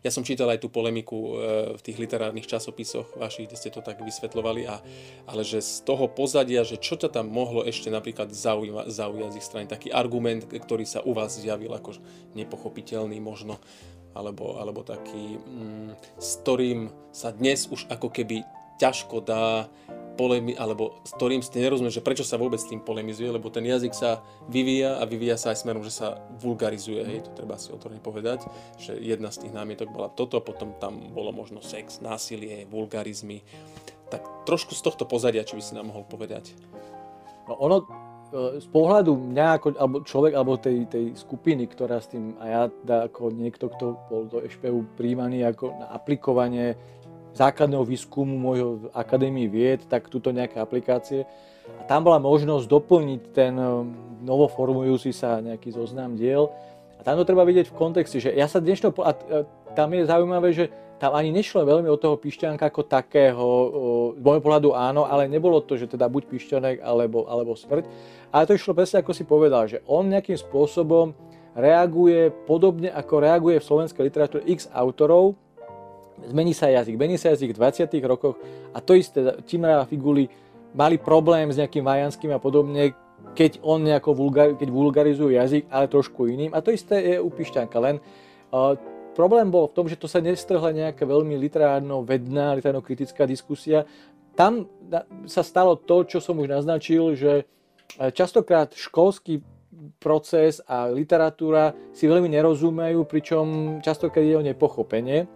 [0.04, 1.30] Ja som čítal aj tú polemiku e,
[1.76, 4.76] v tých literárnych časopisoch vašich, kde ste to tak vysvetľovali, a,
[5.24, 9.38] ale že z toho pozadia, že čo ťa tam mohlo ešte napríklad zaujíma, zaujať z
[9.40, 11.96] ich strany, taký argument, ktorý sa u vás zjavil ako
[12.32, 13.60] nepochopiteľný možno,
[14.14, 18.42] alebo, alebo taký, mm, s ktorým sa dnes už ako keby
[18.80, 19.68] ťažko dá
[20.20, 23.64] polemi, alebo s ktorým ste nerozumie, že prečo sa vôbec s tým polemizuje, lebo ten
[23.64, 24.20] jazyk sa
[24.52, 28.44] vyvíja a vyvíja sa aj smerom, že sa vulgarizuje, hej, to treba si otvorene povedať,
[28.76, 33.40] že jedna z tých námietok bola toto, potom tam bolo možno sex, násilie, vulgarizmy,
[34.12, 36.52] tak trošku z tohto pozadia, či by si nám mohol povedať.
[37.48, 37.88] No ono,
[38.32, 42.62] z pohľadu mňa ako alebo človek, alebo tej, tej skupiny, ktorá s tým, a ja
[42.70, 46.78] teda ako niekto, kto bol do EŠPU príjmaný ako na aplikovanie
[47.34, 51.26] základného výskumu môjho akadémii vied, tak túto nejaké aplikácie.
[51.78, 56.50] A tam bola možnosť doplniť ten um, novoformujúci sa nejaký zoznam diel.
[56.98, 59.12] A tam to treba vidieť v kontexte, že ja sa dnešného, a
[59.72, 60.68] tam je zaujímavé, že
[61.00, 63.46] tam ani nešlo veľmi od toho pišťanka ako takého,
[64.14, 67.88] z môjho pohľadu áno, ale nebolo to, že teda buď pišťanek alebo, alebo smrť.
[68.28, 71.16] Ale to išlo presne ako si povedal, že on nejakým spôsobom
[71.56, 75.34] reaguje podobne ako reaguje v slovenskej literatúre x autorov,
[76.20, 77.96] zmení sa jazyk, mení sa jazyk v 20.
[78.04, 78.36] rokoch
[78.76, 80.28] a to isté, Timra a Figuli
[80.76, 82.92] mali problém s nejakým vajanským a podobne,
[83.32, 86.52] keď on nejako vulgar, keď vulgarizuje jazyk, ale trošku iným.
[86.52, 88.76] A to isté je u Pišťanka, len uh,
[89.12, 93.84] problém bol v tom, že to sa nestrhla nejaká veľmi literárno-vedná, literárno-kritická diskusia.
[94.34, 94.66] Tam
[95.26, 97.44] sa stalo to, čo som už naznačil, že e,
[98.14, 99.42] častokrát školský
[100.00, 103.46] proces a literatúra si veľmi nerozumejú, pričom
[103.84, 105.26] častokrát je o nepochopenie.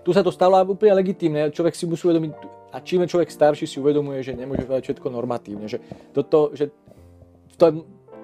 [0.00, 1.52] Tu sa to stalo úplne legitímne.
[1.52, 2.32] Človek si musí uvedomiť,
[2.72, 5.68] a čím je človek starší, si uvedomuje, že nemôže povedať všetko normatívne.
[5.68, 5.78] Že,
[6.16, 6.72] toto, že
[7.52, 7.74] v tom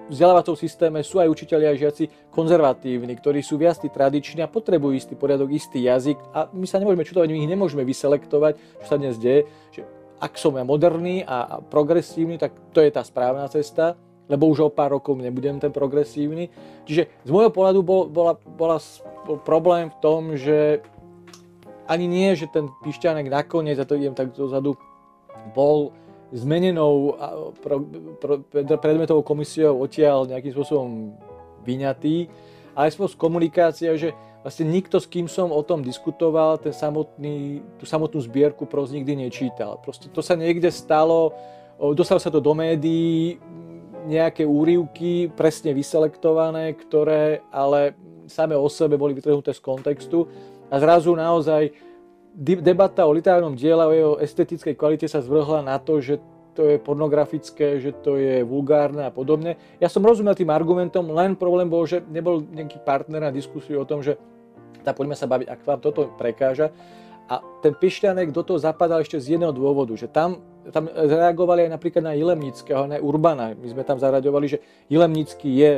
[0.09, 5.13] vzdelávacom systéme sú aj učiteľi a žiaci konzervatívni, ktorí sú viac tradiční a potrebujú istý
[5.13, 9.19] poriadok, istý jazyk a my sa nemôžeme čudovať, my ich nemôžeme vyselektovať, čo sa dnes
[9.19, 9.81] deje, že
[10.17, 13.93] ak som ja moderný a progresívny, tak to je tá správna cesta,
[14.27, 16.49] lebo už o pár rokov nebudem ten progresívny.
[16.89, 18.81] Čiže z môjho pohľadu bol, bola, bola,
[19.23, 20.81] bol problém v tom, že
[21.87, 24.75] ani nie, že ten pišťanek nakoniec, a to idem tak dozadu,
[25.55, 25.95] bol
[26.35, 27.15] zmenenou
[28.81, 31.15] predmetovou komisiou odtiaľ nejakým spôsobom
[31.63, 32.27] vyňatý,
[32.75, 34.11] ale spôsob komunikácia, že
[34.43, 39.27] vlastne nikto, s kým som o tom diskutoval, ten samotný, tú samotnú zbierku pros nikdy
[39.27, 39.79] nečítal.
[39.81, 41.33] Proste to sa niekde stalo,
[41.95, 43.39] dostalo sa to do médií,
[44.07, 47.91] nejaké úrivky presne vyselektované, ktoré ale
[48.27, 50.27] same o sebe boli vytrhnuté z kontextu
[50.71, 51.86] a zrazu naozaj
[52.37, 56.21] debata o literárnom diele o jeho estetickej kvalite sa zvrhla na to, že
[56.53, 59.57] to je pornografické, že to je vulgárne a podobne.
[59.77, 63.89] Ja som rozumel tým argumentom, len problém bol, že nebol nejaký partner na diskusiu o
[63.89, 64.17] tom, že
[64.81, 66.73] tá poďme sa baviť, ak vám toto prekáža.
[67.27, 70.39] A ten Pišťanek do toho zapadal ešte z jedného dôvodu, že tam,
[70.71, 73.51] tam reagovali aj napríklad na Jilemnického, na Urbana.
[73.51, 75.71] My sme tam zaraďovali, že Jilemnický je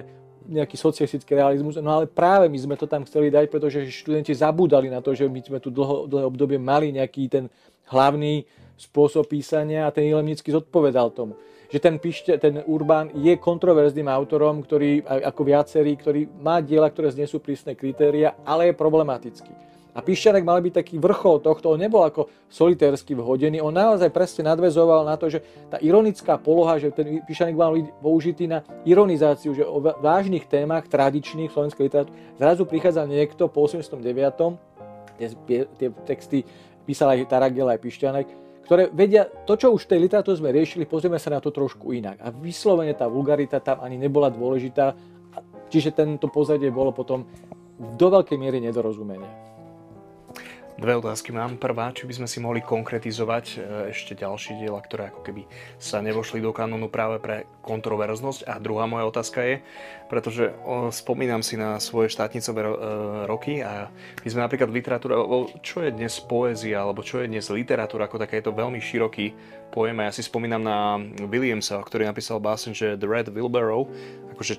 [0.50, 4.90] nejaký socialistický realizmus, no ale práve my sme to tam chceli dať, pretože študenti zabúdali
[4.90, 7.46] na to, že my sme tu dlho, dlhé obdobie mali nejaký ten
[7.94, 11.38] hlavný spôsob písania a ten Ilemnický zodpovedal tomu.
[11.70, 17.14] Že ten, píšte, ten Urban je kontroverzným autorom, ktorý, ako viacerý, ktorý má diela, ktoré
[17.14, 19.54] znesú prísne kritéria, ale je problematický.
[20.00, 24.48] A Pišťanek mal byť taký vrchol tohto, on nebol ako solitérsky vhodený, on naozaj presne
[24.48, 29.52] nadvezoval na to, že tá ironická poloha, že ten Pišťanek mal byť použitý na ironizáciu,
[29.52, 34.00] že o vážnych témach tradičných slovenskej literatúry zrazu prichádza niekto po 89.
[35.20, 36.48] Tie, tie texty
[36.88, 38.28] písal aj Taragel, aj Pišťanek,
[38.64, 41.92] ktoré vedia, to, čo už v tej literatúre sme riešili, pozrieme sa na to trošku
[41.92, 42.24] inak.
[42.24, 44.96] A vyslovene tá vulgarita tam ani nebola dôležitá,
[45.68, 47.28] čiže tento pozadie bolo potom
[48.00, 49.28] do veľkej miery nedorozumenie.
[50.80, 51.60] Dve otázky mám.
[51.60, 53.56] Prvá, či by sme si mohli konkretizovať e,
[53.92, 55.44] ešte ďalšie diela, ktoré ako keby
[55.76, 58.48] sa nevošli do kanónu práve pre kontroverznosť.
[58.48, 59.60] A druhá moja otázka je,
[60.08, 60.56] pretože
[60.96, 62.72] spomínam si na svoje štátnicové e,
[63.28, 63.92] roky a
[64.24, 65.20] my sme napríklad v literatúre,
[65.60, 69.36] čo je dnes poézia, alebo čo je dnes literatúra, ako také je to veľmi široký
[69.70, 69.98] pojem.
[70.02, 70.98] A ja si spomínam na
[71.30, 73.88] Williamsa, ktorý napísal báseň, že The Red Wheelbarrow,
[74.34, 74.54] akože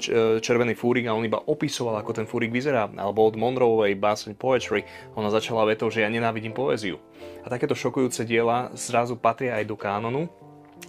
[0.44, 2.86] červený fúrik a on iba opisoval, ako ten fúrik vyzerá.
[2.94, 4.84] Alebo od Monroeovej báseň Poetry,
[5.16, 7.00] ona začala vetou, že ja nenávidím poéziu.
[7.42, 10.28] A takéto šokujúce diela zrazu patria aj do kánonu,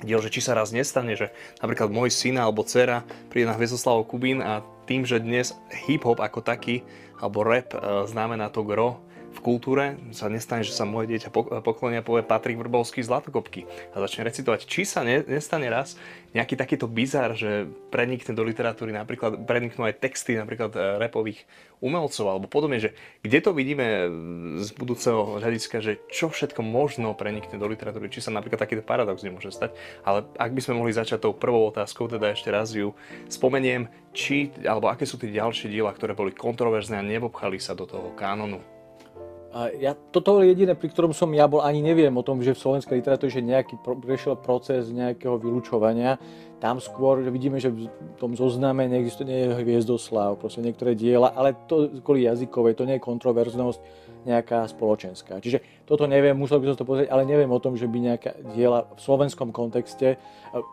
[0.03, 4.07] diel, že či sa raz nestane, že napríklad môj syn alebo dcera príde na Hviezdoslavov
[4.09, 5.55] Kubín a tým, že dnes
[5.87, 6.83] hip-hop ako taký,
[7.21, 8.99] alebo rap e, znamená to gro,
[9.31, 11.31] v kultúre sa nestane, že sa moje dieťa
[11.63, 13.63] poklonia a povie Patrik Vrbovský Zlatokopky
[13.95, 14.67] a začne recitovať.
[14.67, 15.95] Či sa ne, nestane raz
[16.35, 21.43] nejaký takýto bizar, že prenikne do literatúry napríklad, preniknú aj texty napríklad e, repových
[21.83, 23.87] umelcov alebo podobne, že kde to vidíme
[24.61, 29.23] z budúceho hľadiska, že čo všetko možno prenikne do literatúry, či sa napríklad takýto paradox
[29.23, 29.75] nemôže stať.
[30.03, 32.95] Ale ak by sme mohli začať tou prvou otázkou, teda ešte raz ju
[33.27, 37.87] spomeniem, či, alebo aké sú tie ďalšie diela, ktoré boli kontroverzné a nevobchali sa do
[37.87, 38.80] toho kánonu.
[39.51, 42.63] Ja, toto je jediné, pri ktorom som ja bol, ani neviem o tom, že v
[42.63, 46.15] slovenskej literatúre že nejaký prešiel proces nejakého vylúčovania.
[46.63, 51.51] Tam skôr že vidíme, že v tom zozname neexistuje nie Hviezdoslav, proste niektoré diela, ale
[51.67, 53.79] to kvôli jazykovej, to nie je kontroverznosť
[54.21, 55.41] nejaká spoločenská.
[55.41, 58.31] Čiže toto neviem, musel by som to pozrieť, ale neviem o tom, že by nejaká
[58.53, 60.21] diela v slovenskom kontexte,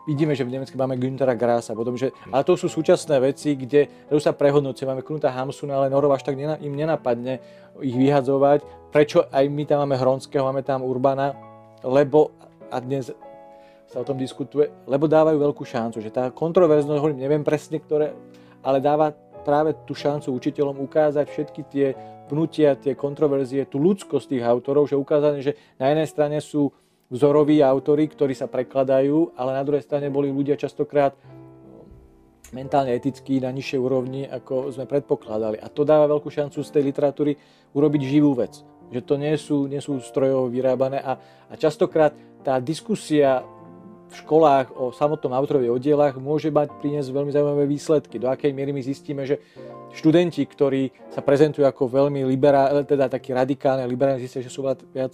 [0.05, 3.89] vidíme, že v Nemecku máme Günthera Grasa, potom, že, ale to sú súčasné veci, kde
[4.21, 7.41] sa prehodnúce, máme Knuta Hamsuna, ale Norov až tak im nenapadne
[7.81, 8.91] ich vyhadzovať.
[8.93, 11.33] Prečo aj my tam máme Hronského, máme tam Urbana,
[11.81, 12.33] lebo,
[12.69, 13.09] a dnes
[13.89, 18.13] sa o tom diskutuje, lebo dávajú veľkú šancu, že tá kontroverznosť, hovorím, neviem presne, ktoré,
[18.61, 19.09] ale dáva
[19.41, 21.87] práve tú šancu učiteľom ukázať všetky tie
[22.29, 26.69] pnutia, tie kontroverzie, tú ľudskosť tých autorov, že ukázané, že na jednej strane sú
[27.09, 31.17] vzoroví autory, ktorí sa prekladajú, ale na druhej strane boli ľudia častokrát
[32.53, 35.57] mentálne etický na nižšej úrovni, ako sme predpokladali.
[35.57, 37.33] A to dáva veľkú šancu z tej literatúry
[37.73, 38.61] urobiť živú vec.
[38.89, 41.17] Že to nie sú, nie sú strojovo vyrábané a,
[41.49, 43.45] a častokrát tá diskusia
[44.09, 48.17] v školách o samotnom autorovi oddielach môže mať priniesť veľmi zaujímavé výsledky.
[48.17, 49.37] Do akej miery my zistíme, že
[49.93, 54.81] študenti, ktorí sa prezentujú ako veľmi liberálne, teda takí radikálne liberálne, zistia, že sú viac,
[54.89, 55.13] viac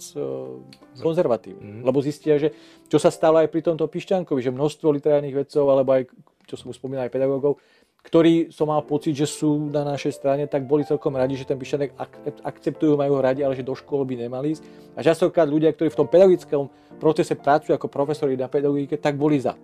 [0.96, 1.80] konzervatívni.
[1.80, 1.82] Mm.
[1.84, 2.56] Lebo zistia, že
[2.88, 6.08] čo sa stalo aj pri tomto Pišťankovi, že množstvo literárnych vedcov, alebo aj,
[6.48, 7.60] čo som už spomínal, aj pedagógov,
[8.06, 11.58] ktorí som mal pocit, že sú na našej strane, tak boli celkom radi, že ten
[11.58, 11.98] Pišťanek
[12.46, 14.62] akceptujú, majú ho radi, ale že do školy by nemali ísť.
[14.94, 16.70] A častokrát ľudia, ktorí v tom pedagogickom
[17.02, 19.58] procese pracujú ako profesori na pedagogike, tak boli za.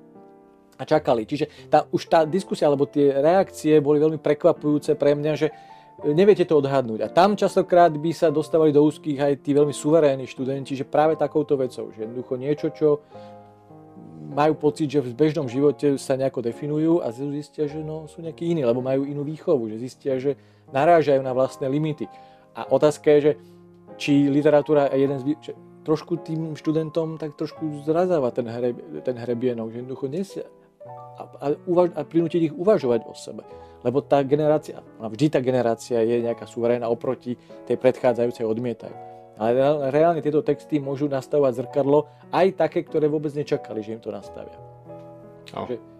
[0.74, 1.22] A čakali.
[1.22, 5.55] Čiže tá, už tá diskusia, alebo tie reakcie boli veľmi prekvapujúce pre mňa, že
[6.11, 7.07] neviete to odhadnúť.
[7.07, 11.14] A tam častokrát by sa dostávali do úzkých aj tí veľmi suverénni študenti, že práve
[11.14, 13.07] takouto vecou, že jednoducho niečo, čo
[14.31, 18.47] majú pocit, že v bežnom živote sa nejako definujú a zistia, že no, sú nejakí
[18.47, 20.39] iní, lebo majú inú výchovu, že zistia, že
[20.70, 22.07] narážajú na vlastné limity.
[22.55, 23.33] A otázka je, že
[23.99, 25.25] či literatúra je jeden z...
[25.51, 25.53] Že
[25.83, 30.47] trošku tým študentom tak trošku zrazáva ten, hreb, ten hrebienok, že jednoducho nesia
[31.18, 33.43] a, a, uvaž, a prinútiť ich uvažovať o sebe.
[33.83, 37.35] Lebo tá generácia, vždy tá generácia je nejaká suverénna oproti
[37.66, 39.12] tej predchádzajúcej odmietajú.
[39.41, 44.12] Ale reálne tieto texty môžu nastavovať zrkadlo aj také, ktoré vôbec nečakali, že im to
[44.12, 44.57] nastavia.
[45.57, 45.68] Oh.
[45.68, 45.91] Že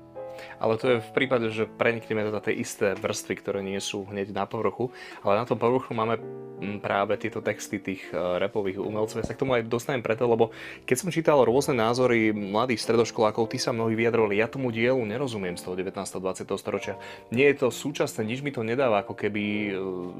[0.59, 4.33] ale to je v prípade, že prenikneme teda tie isté vrstvy, ktoré nie sú hneď
[4.33, 4.91] na povrchu,
[5.23, 9.21] ale na tom povrchu máme mm, práve tieto texty tých e, repových umelcov.
[9.21, 10.51] Ja sa k tomu aj dostanem preto, lebo
[10.85, 15.59] keď som čítal rôzne názory mladých stredoškolákov, tí sa mnohí vyjadrovali, ja tomu dielu nerozumiem
[15.59, 15.99] z toho 19.
[15.99, 16.49] 20.
[16.57, 16.95] storočia.
[17.35, 19.71] Nie je to súčasné, nič mi to nedáva ako keby e,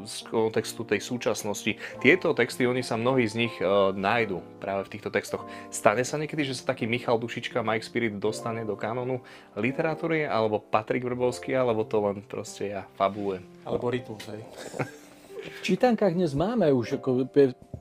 [0.05, 1.79] z kontextu tej súčasnosti.
[2.03, 5.47] Tieto texty, oni sa mnohí z nich uh, nájdu práve v týchto textoch.
[5.71, 9.23] Stane sa niekedy, že sa taký Michal Dušička, Mike Spirit dostane do kanónu
[9.55, 13.47] literatúry literatúry, alebo Patrik Vrbovský, alebo to len proste ja fabulujem.
[13.63, 14.43] Alebo rytmus, hej.
[15.43, 17.27] V čítankách dnes máme už ako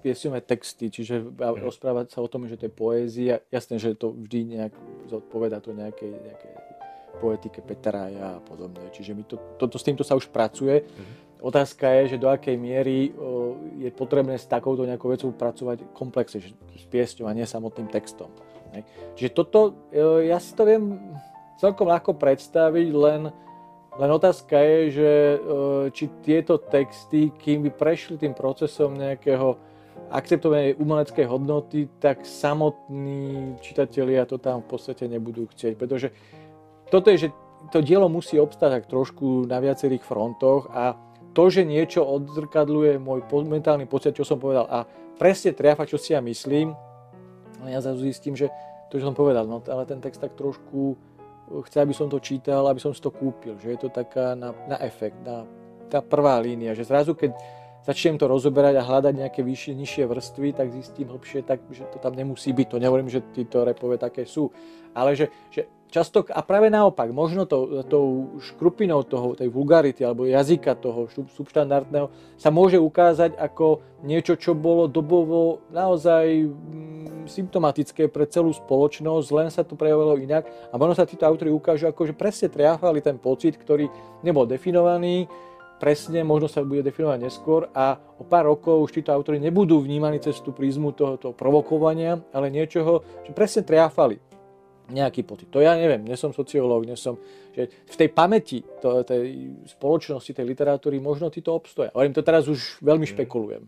[0.02, 1.62] piesňové texty, čiže mm.
[1.62, 4.74] rozprávať sa o tom, že to je poézia, jasné, že to vždy nejak
[5.10, 6.54] zodpoveda to nejakej, nejakej
[7.22, 8.82] poetike Petraja a podobne.
[8.90, 10.82] Čiže my to, to, to, s týmto sa už pracuje.
[10.82, 11.30] Mm.
[11.42, 16.42] Otázka je, že do akej miery o, je potrebné s takouto nejakou vecou pracovať komplexne,
[16.42, 18.30] s piesňou a nie samotným textom.
[18.74, 18.86] Ne?
[19.18, 19.90] Čiže toto,
[20.22, 21.02] ja si to viem
[21.62, 23.30] celkom ľahko predstaviť, len,
[24.02, 25.38] len otázka je, že e,
[25.94, 29.54] či tieto texty, kým by prešli tým procesom nejakého
[30.10, 35.78] akceptovanej umeleckej hodnoty, tak samotní čitatelia to tam v podstate nebudú chcieť.
[35.78, 36.10] Pretože
[36.90, 37.30] toto je, že
[37.70, 40.98] to dielo musí obstáť tak trošku na viacerých frontoch a
[41.32, 44.84] to, že niečo odzrkadluje môj mentálny pocit, čo som povedal, a
[45.16, 46.76] presne triafa, čo si ja myslím,
[47.62, 48.52] ale ja zase zistím, že
[48.92, 51.00] to, čo som povedal, no ale ten text tak trošku
[51.68, 54.56] chce, aby som to čítal, aby som si to kúpil, že je to taká na,
[54.72, 55.44] na efekt, na,
[55.92, 57.36] tá prvá línia, že zrazu keď
[57.82, 61.98] začnem to rozoberať a hľadať nejaké vyššie, nižšie vrstvy, tak zistím hlbšie, tak, že to
[61.98, 62.68] tam nemusí byť.
[62.72, 64.54] To nehovorím, že títo repové také sú,
[64.94, 70.24] ale že, že často, a práve naopak, možno to, tou škrupinou toho, tej vulgarity alebo
[70.24, 72.08] jazyka toho subštandardného
[72.40, 79.52] sa môže ukázať ako niečo, čo bolo dobovo naozaj mm, symptomatické pre celú spoločnosť, len
[79.52, 80.48] sa to prejavilo inak.
[80.72, 83.92] A možno sa títo autory ukážu ako, že presne triafali ten pocit, ktorý
[84.24, 85.28] nebol definovaný,
[85.78, 90.22] presne, možno sa bude definovať neskôr a o pár rokov už títo autory nebudú vnímaní
[90.22, 94.31] cez tú prízmu tohoto provokovania, ale niečoho, že presne triafali
[94.92, 95.48] nejaký pocit.
[95.50, 97.16] To ja neviem, nie som sociológ, nie som,
[97.56, 101.90] že v tej pamäti to, tej spoločnosti, tej literatúry možno títo obstoja.
[101.96, 103.12] Hovorím, to teraz už veľmi mhm.
[103.16, 103.64] špekulujem.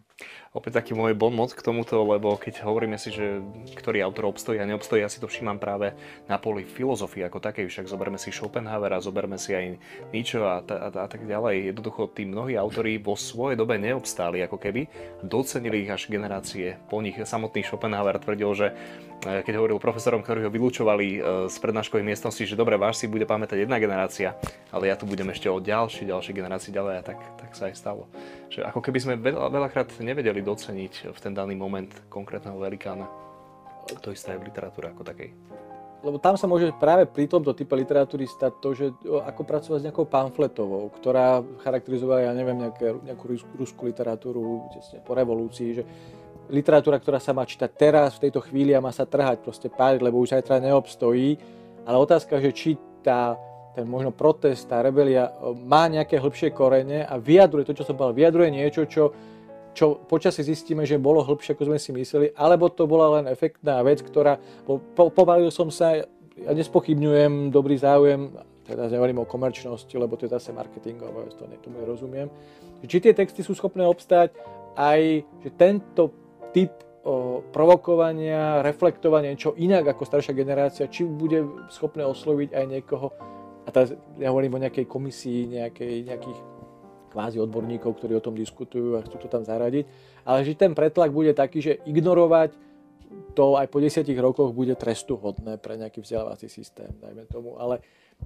[0.54, 3.42] Opäť taký môj bon moc k tomuto, lebo keď hovoríme si, že
[3.74, 5.98] ktorý autor obstojí a neobstojí, ja si to všímam práve
[6.30, 9.82] na poli filozofie ako takej, však zoberme si Schopenhauera, zoberme si aj
[10.14, 11.74] Nietzsche a, a, a tak ďalej.
[11.74, 14.86] Jednoducho tí mnohí autori vo svojej dobe neobstáli ako keby,
[15.26, 17.18] docenili ich až generácie po nich.
[17.18, 18.68] Samotný Schopenhauer tvrdil, že
[19.26, 23.10] e, keď hovoril profesorom, ktorí ho vylúčovali e, z prednáškovej miestnosti, že dobre, váš si
[23.10, 24.38] bude pamätať jedna generácia,
[24.70, 27.74] ale ja tu budem ešte o ďalšie, ďalšie generácie ďalej a tak, tak sa aj
[27.74, 28.06] stalo.
[28.54, 33.08] Že ako keby sme veľa, veľakrát nevedeli doceniť v ten daný moment konkrétneho velikána.
[34.04, 35.32] To isté aj v literatúre ako takej.
[36.04, 39.86] Lebo tam sa môže práve pri tomto type literatúry stať to, že ako pracovať s
[39.88, 45.84] nejakou pamfletovou, ktorá charakterizovala, ja neviem, nejaké, nejakú ruskú literatúru tesne po revolúcii, že
[46.52, 50.04] literatúra, ktorá sa má čítať teraz, v tejto chvíli a má sa trhať, proste páriť,
[50.04, 51.40] lebo už zajtra neobstojí.
[51.88, 53.40] Ale otázka, že či tá
[53.74, 55.34] ten možno protest, tá rebelia
[55.66, 59.10] má nejaké hĺbšie korene a vyjadruje to, čo som povedal, vyjadruje niečo, čo,
[59.74, 63.82] čo počasie zistíme, že bolo hĺbšie, ako sme si mysleli, alebo to bola len efektná
[63.82, 65.98] vec, ktorá, po, po, povalil som sa,
[66.38, 71.84] ja nespochybňujem dobrý záujem, teda nehovorím o komerčnosti, lebo to je zase marketingové, to tomu
[71.84, 72.32] nerozumiem.
[72.86, 74.32] Či tie texty sú schopné obstáť
[74.80, 76.14] aj, že tento
[76.56, 76.72] typ
[77.04, 81.44] o, provokovania, reflektovania niečo inak ako staršia generácia, či bude
[81.74, 83.12] schopné osloviť aj niekoho,
[83.64, 86.40] a teraz ja hovorím o nejakej komisii, nejakej, nejakých
[87.14, 89.86] kvázi odborníkov, ktorí o tom diskutujú a chcú to tam zaradiť,
[90.26, 92.58] ale že ten pretlak bude taký, že ignorovať
[93.34, 97.58] to aj po desiatich rokoch bude trestu hodné pre nejaký vzdelávací systém, dajme tomu.
[97.62, 97.82] Ale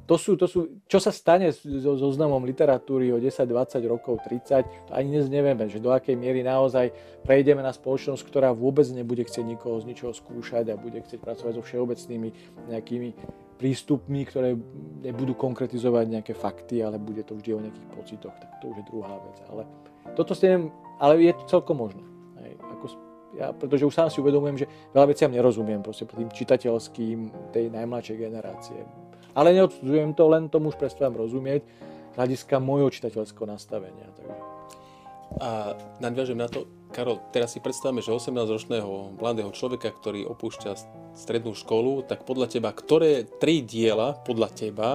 [0.06, 4.88] to sú, to sú, čo sa stane so zoznamom literatúry o 10, 20 rokov, 30,
[4.88, 6.92] to ani dnes nevieme, že do akej miery naozaj
[7.24, 11.54] prejdeme na spoločnosť, ktorá vôbec nebude chcieť nikoho z ničoho skúšať a bude chcieť pracovať
[11.58, 12.30] so všeobecnými
[12.70, 13.10] nejakými
[13.58, 14.54] prístupmi, ktoré
[15.02, 18.86] nebudú konkretizovať nejaké fakty, ale bude to vždy o nejakých pocitoch, tak to už je
[18.86, 19.38] druhá vec.
[19.50, 19.66] Ale
[20.14, 20.70] toto ste,
[21.02, 22.06] ale je to celkom možné.
[22.42, 22.86] Hej, ako,
[23.38, 28.18] ja, pretože už sám si uvedomujem, že veľa veciam nerozumiem proste tým čitateľským tej najmladšej
[28.18, 28.80] generácie.
[29.38, 31.62] Ale neodsudzujem to, len tomu už prestávam rozumieť
[32.14, 34.10] z hľadiska môjho čitateľského nastavenia.
[34.18, 34.57] Takže.
[35.38, 36.66] A nadviažem na to,
[36.96, 40.72] Karol, teraz si predstavme, že 18-ročného mladého človeka, ktorý opúšťa
[41.20, 44.90] strednú školu, tak podľa teba, ktoré tri diela podľa teba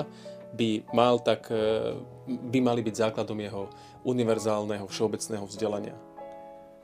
[0.57, 1.95] by, mal tak, e,
[2.27, 3.69] by mali byť základom jeho
[4.09, 5.97] univerzálneho všeobecného vzdelania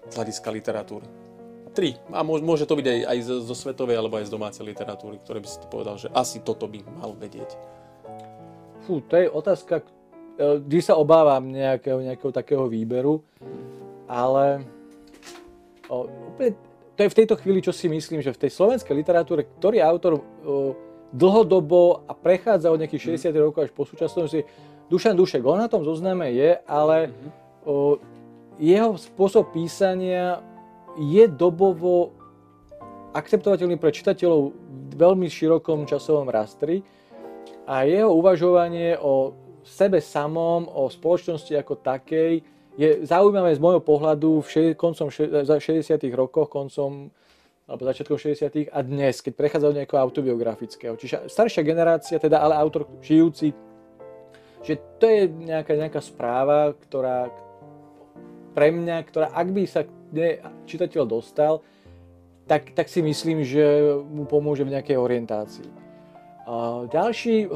[0.08, 1.08] z hľadiska literatúry?
[1.72, 1.94] Tri.
[2.10, 3.18] A môže to byť aj, aj
[3.48, 6.82] zo svetovej alebo aj z domácej literatúry, ktoré by si povedal, že asi toto by
[6.98, 7.54] mal vedieť.
[8.88, 9.84] Fú, to je otázka,
[10.38, 13.26] vždy sa obávam nejakého, nejakého takého výberu,
[14.06, 14.62] ale
[15.90, 16.54] o, úplne,
[16.94, 20.12] to je v tejto chvíli, čo si myslím, že v tej slovenskej literatúre, ktorý autor
[20.18, 20.22] o,
[21.10, 23.38] dlhodobo a prechádza od nejakých 60 mm.
[23.50, 24.46] rokov až po súčasnosti,
[24.88, 27.30] Dušan Dušek, on na tom zozname je, ale mm-hmm.
[27.66, 27.98] o,
[28.58, 30.42] jeho spôsob písania
[30.98, 32.14] je dobovo
[33.14, 36.82] akceptovateľný pre čitateľov v veľmi širokom časovom rastri
[37.66, 39.32] a jeho uvažovanie o
[39.68, 42.40] sebe samom, o spoločnosti ako takej,
[42.78, 45.44] je zaujímavé z môjho pohľadu v koncom 60.
[46.14, 47.10] rokoch, koncom
[47.68, 48.72] alebo začiatkom 60.
[48.72, 50.96] a dnes, keď prechádza od nejakého autobiografického.
[50.96, 53.52] Čiže staršia generácia, teda ale autor žijúci,
[54.64, 57.28] že to je nejaká, nejaká správa, ktorá
[58.56, 59.84] pre mňa, ktorá ak by sa
[60.64, 61.60] čitateľ dostal,
[62.48, 63.60] tak, tak si myslím, že
[64.08, 65.68] mu pomôže v nejakej orientácii.
[66.48, 67.52] A ďalší,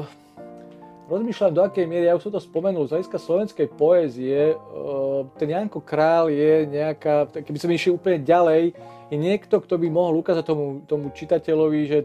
[1.09, 5.49] rozmýšľam, do akej miery, ja už som to spomenul, z hľadiska slovenskej poézie, eh, ten
[5.51, 8.75] Janko Král je nejaká, keby som išiel úplne ďalej,
[9.11, 11.99] je niekto, kto by mohol ukázať tomu, tomu čitateľovi, že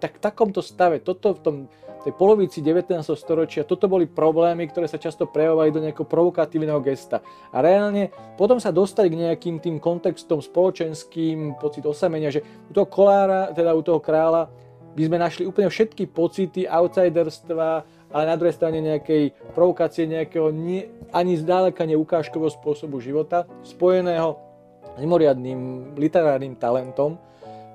[0.00, 1.56] tak v takomto stave, toto v tom
[2.00, 2.96] tej polovici 19.
[3.12, 7.20] storočia toto boli problémy, ktoré sa často prejavovali do nejakého provokatívneho gesta.
[7.52, 8.08] A reálne
[8.40, 13.76] potom sa dostali k nejakým tým kontextom spoločenským, pocit osamenia, že u toho kolára, teda
[13.76, 14.48] u toho kráľa,
[14.90, 20.90] by sme našli úplne všetky pocity outsiderstva, ale na druhej strane nejakej provokácie, nejakého nie,
[21.14, 24.38] ani zďaleka neukážkového spôsobu života, spojeného
[24.82, 27.16] s mimoriadným literárnym talentom,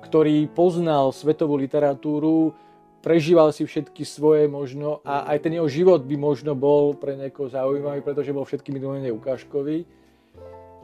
[0.04, 2.52] ktorý poznal svetovú literatúru,
[3.00, 7.46] prežíval si všetky svoje možno a aj ten jeho život by možno bol pre niekoho
[7.46, 9.86] zaujímavý, pretože bol všetkými domene ukážkový.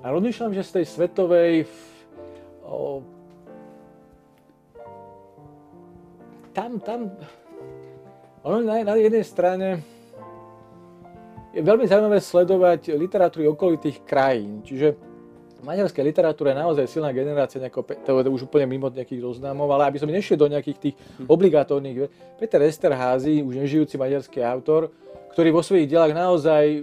[0.02, 1.52] A rozmýšľam, že z tej svetovej
[2.66, 3.02] o,
[6.54, 7.10] tam, tam,
[8.42, 9.82] ono na, na jednej strane
[11.54, 14.64] je veľmi zaujímavé sledovať literatúry okolitých krajín.
[14.66, 14.96] Čiže
[15.62, 19.70] v maďarskej literatúre je naozaj silná generácia, nejako, to je už úplne mimo nejakých zoznamov,
[19.70, 21.30] ale aby som nešiel do nejakých tých hm.
[21.30, 22.10] obligatórnych.
[22.40, 24.90] Peter Esterházy, už nežijúci maďarský autor,
[25.30, 26.82] ktorý vo svojich dielach naozaj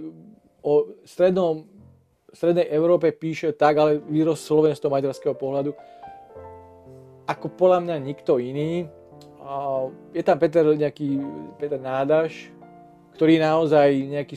[0.64, 1.68] o strednom,
[2.32, 5.76] strednej Európe píše tak, ale výrost slovensko maďarského pohľadu,
[7.28, 8.88] ako podľa mňa nikto iný
[10.12, 11.20] je tam Peter nejaký
[11.56, 12.52] Peter Nádaš,
[13.16, 14.36] ktorý naozaj nejaký,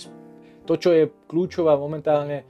[0.68, 2.44] to, čo je kľúčová momentálne,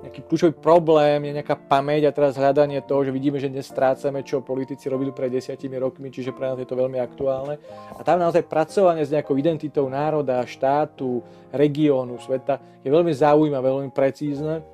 [0.00, 4.40] nejaký kľúčový problém je nejaká pamäť a teraz hľadanie toho, že vidíme, že nestrácame, čo
[4.40, 7.60] politici robili pred desiatimi rokmi, čiže pre nás je to veľmi aktuálne.
[7.92, 11.20] A tam naozaj pracovanie s nejakou identitou národa, štátu,
[11.52, 14.64] regiónu, sveta je veľmi zaujímavé, veľmi precízne.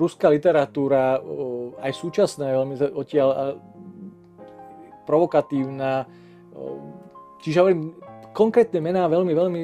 [0.00, 1.20] Ruská literatúra,
[1.80, 3.28] aj súčasná je veľmi odtiaľ
[5.04, 6.08] provokatívna.
[7.44, 7.94] Čiže hovorím,
[8.34, 9.60] konkrétne mená veľmi, veľmi...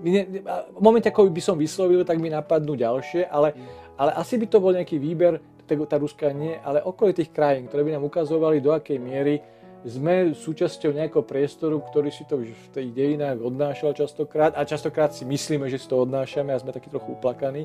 [0.00, 3.52] V momente, ako by som vyslovil, tak mi napadnú ďalšie, ale,
[4.00, 5.36] ale asi by to bol nejaký výber,
[5.68, 9.38] tá ruská nie, ale okolitých krajín, ktoré by nám ukazovali, do akej miery
[9.86, 15.14] sme súčasťou nejakého priestoru, ktorý si to už v tej dejinách odnášal častokrát a častokrát
[15.16, 17.64] si myslíme, že si to odnášame a sme takí trochu uplakaní.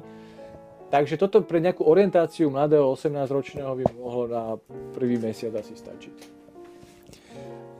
[0.93, 4.43] Takže toto pre nejakú orientáciu mladého 18-ročného by mohlo na
[4.95, 6.34] prvý mesiac asi stačiť.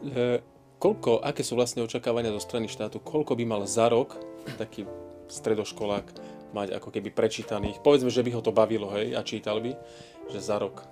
[0.03, 0.43] E,
[0.79, 4.19] koľko, aké sú vlastne očakávania zo strany štátu, koľko by mal za rok
[4.59, 4.85] taký
[5.31, 6.05] stredoškolák
[6.53, 9.75] mať ako keby prečítaných, povedzme, že by ho to bavilo, hej, a čítal by,
[10.31, 10.87] že za rok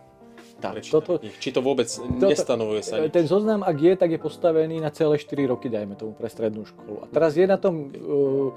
[0.60, 3.12] tak, toto, Či to vôbec toto, nestanovuje sa nič?
[3.12, 6.64] Ten zoznam, ak je, tak je postavený na celé 4 roky, dajme tomu, pre strednú
[6.64, 7.04] školu.
[7.04, 8.50] A teraz je na tom, uh,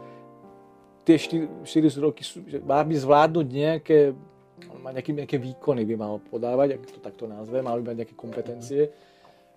[1.03, 4.15] tie 4, 4 roky sú, že má by zvládnuť nejaké,
[4.87, 8.83] nejaké, nejaké výkony by mal podávať, ak to takto nazve, mal by mať nejaké kompetencie.
[8.87, 9.16] Mm-hmm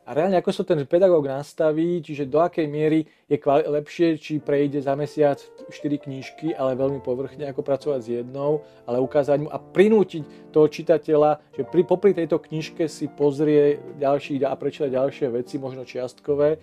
[0.10, 4.82] a reálne ako sa ten pedagóg nastaví, čiže do akej miery je lepšie, či prejde
[4.82, 5.70] za mesiac 4
[6.02, 11.54] knížky, ale veľmi povrchne, ako pracovať s jednou, ale ukázať mu a prinútiť toho čitateľa,
[11.54, 16.58] že pri, popri tejto knižke si pozrie ďalší a prečíta ďalšie veci, možno čiastkové.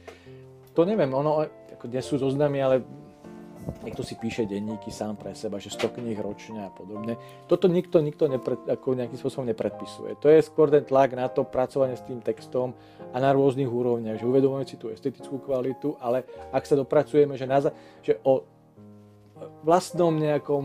[0.74, 2.82] To neviem, ono, ako dnes sú zoznamy, ale
[3.82, 7.18] niekto si píše denníky sám pre seba, že 100 kníh ročne a podobne.
[7.50, 10.18] Toto nikto, nikto nepred, ako nejakým spôsobom nepredpisuje.
[10.22, 12.74] To je skôr ten tlak na to pracovanie s tým textom
[13.10, 17.46] a na rôznych úrovniach, že uvedomujeme si tú estetickú kvalitu, ale ak sa dopracujeme, že,
[17.46, 17.58] na,
[18.02, 18.46] že o
[19.66, 20.64] vlastnom nejakom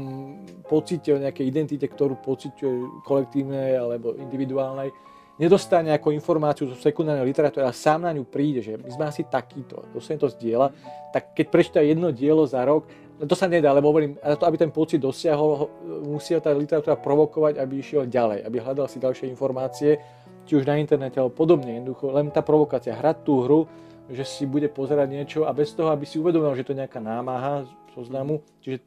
[0.69, 4.93] pocite, o nejakej identite, ktorú pociťuje kolektívnej alebo individuálnej,
[5.41, 9.25] nedostane ako informáciu zo sekundárnej literatúry a sám na ňu príde, že my sme asi
[9.25, 10.69] takýto, dostane to zdieľa,
[11.09, 12.85] tak keď prečíta jedno dielo za rok,
[13.25, 15.69] to sa nedá, lebo hovorím, to, aby ten pocit dosiahol,
[16.05, 19.97] musí tá literatúra provokovať, aby išiel ďalej, aby hľadal si ďalšie informácie,
[20.45, 23.61] či už na internete alebo podobne, jednoducho len tá provokácia, hrať tú hru,
[24.09, 26.97] že si bude pozerať niečo a bez toho, aby si uvedomil, že to je nejaká
[26.97, 28.81] námaha zoznamu, čiže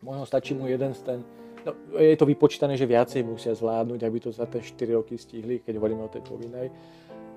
[0.00, 1.18] možno stačí mu jeden z ten
[1.64, 5.64] No, je to vypočítané, že viacej musia zvládnuť, aby to za tie 4 roky stihli,
[5.64, 6.68] keď hovoríme o tej povinnej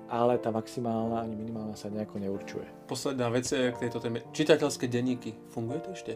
[0.08, 2.66] ale tá maximálna ani minimálna sa nejako neurčuje.
[2.88, 4.24] Posledná vec je k tejto téme.
[4.32, 5.36] Čitateľské denníky.
[5.52, 6.12] Funguje to ešte?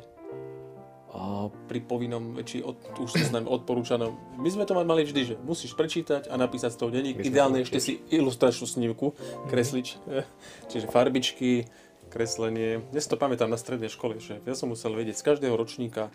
[1.12, 4.16] A pri povinnom, či od, už sa znám odporúčanom.
[4.40, 7.20] My sme to mali vždy, že musíš prečítať a napísať z toho denník.
[7.20, 9.12] Ideálne ešte si ilustračnú snívku.
[9.12, 10.24] Mm-hmm.
[10.72, 11.68] Čiže farbičky,
[12.08, 12.80] kreslenie.
[12.96, 16.08] Dnes to pamätám na strednej škole, že ja som musel vedieť z každého ročníka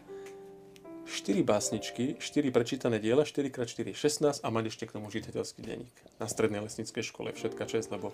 [1.07, 5.95] 4 básničky, 4 prečítané diela, 4x4 16 a mať ešte k tomu čitateľský denník.
[6.19, 8.11] Na strednej lesníckej škole všetka čest, lebo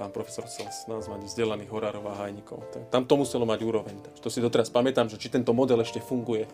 [0.00, 2.64] pán profesor chcel s nás mať vzdelaných horárov a hajníkov.
[2.88, 4.00] Tam to muselo mať úroveň.
[4.00, 6.48] Takže to si doteraz pamätám, že či tento model ešte funguje.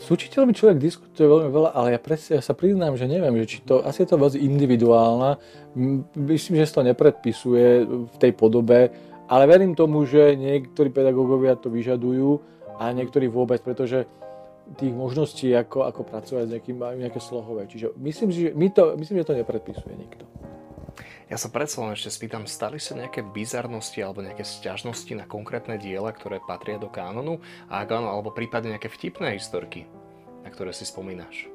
[0.00, 3.46] S učiteľmi človek diskutuje veľmi veľa, ale ja, presne, ja sa priznám, že neviem, že
[3.46, 5.38] či to, asi je to veľmi individuálna.
[6.16, 8.90] Myslím, že sa to nepredpisuje v tej podobe,
[9.26, 12.42] ale verím tomu, že niektorí pedagógovia to vyžadujú
[12.78, 14.06] a niektorí vôbec, pretože
[14.74, 17.70] tých možností, ako, ako pracovať s nejakým, nejaké slohové.
[17.70, 20.26] Čiže myslím, že, my to, myslím, že to nepredpisuje nikto.
[21.26, 25.74] Ja sa predsa len ešte spýtam, stali sa nejaké bizarnosti alebo nejaké sťažnosti na konkrétne
[25.74, 27.42] diela, ktoré patria do kánonu?
[27.66, 29.90] A ak áno, alebo prípadne nejaké vtipné historky,
[30.46, 31.50] na ktoré si spomínaš?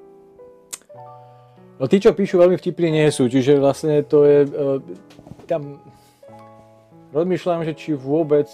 [1.80, 4.40] No tí, čo píšu, veľmi vtipní nie sú, čiže vlastne to je...
[4.52, 4.80] Uh,
[5.48, 5.84] tam
[7.12, 8.48] rozmýšľam, že či vôbec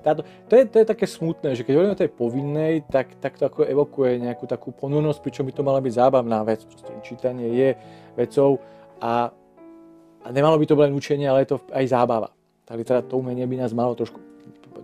[0.00, 3.36] táto, to, je, to je také smutné, že keď hovoríme o tej povinnej, tak, tak
[3.36, 6.64] to ako evokuje nejakú takú ponurnosť, pričom by to mala byť zábavná vec.
[6.64, 7.70] Proste čítanie je
[8.16, 8.58] vecou
[8.98, 9.32] a,
[10.24, 12.32] a nemalo by to byť len učenie, ale je to aj zábava.
[12.64, 14.18] Tak teda to umenie by nás malo trošku,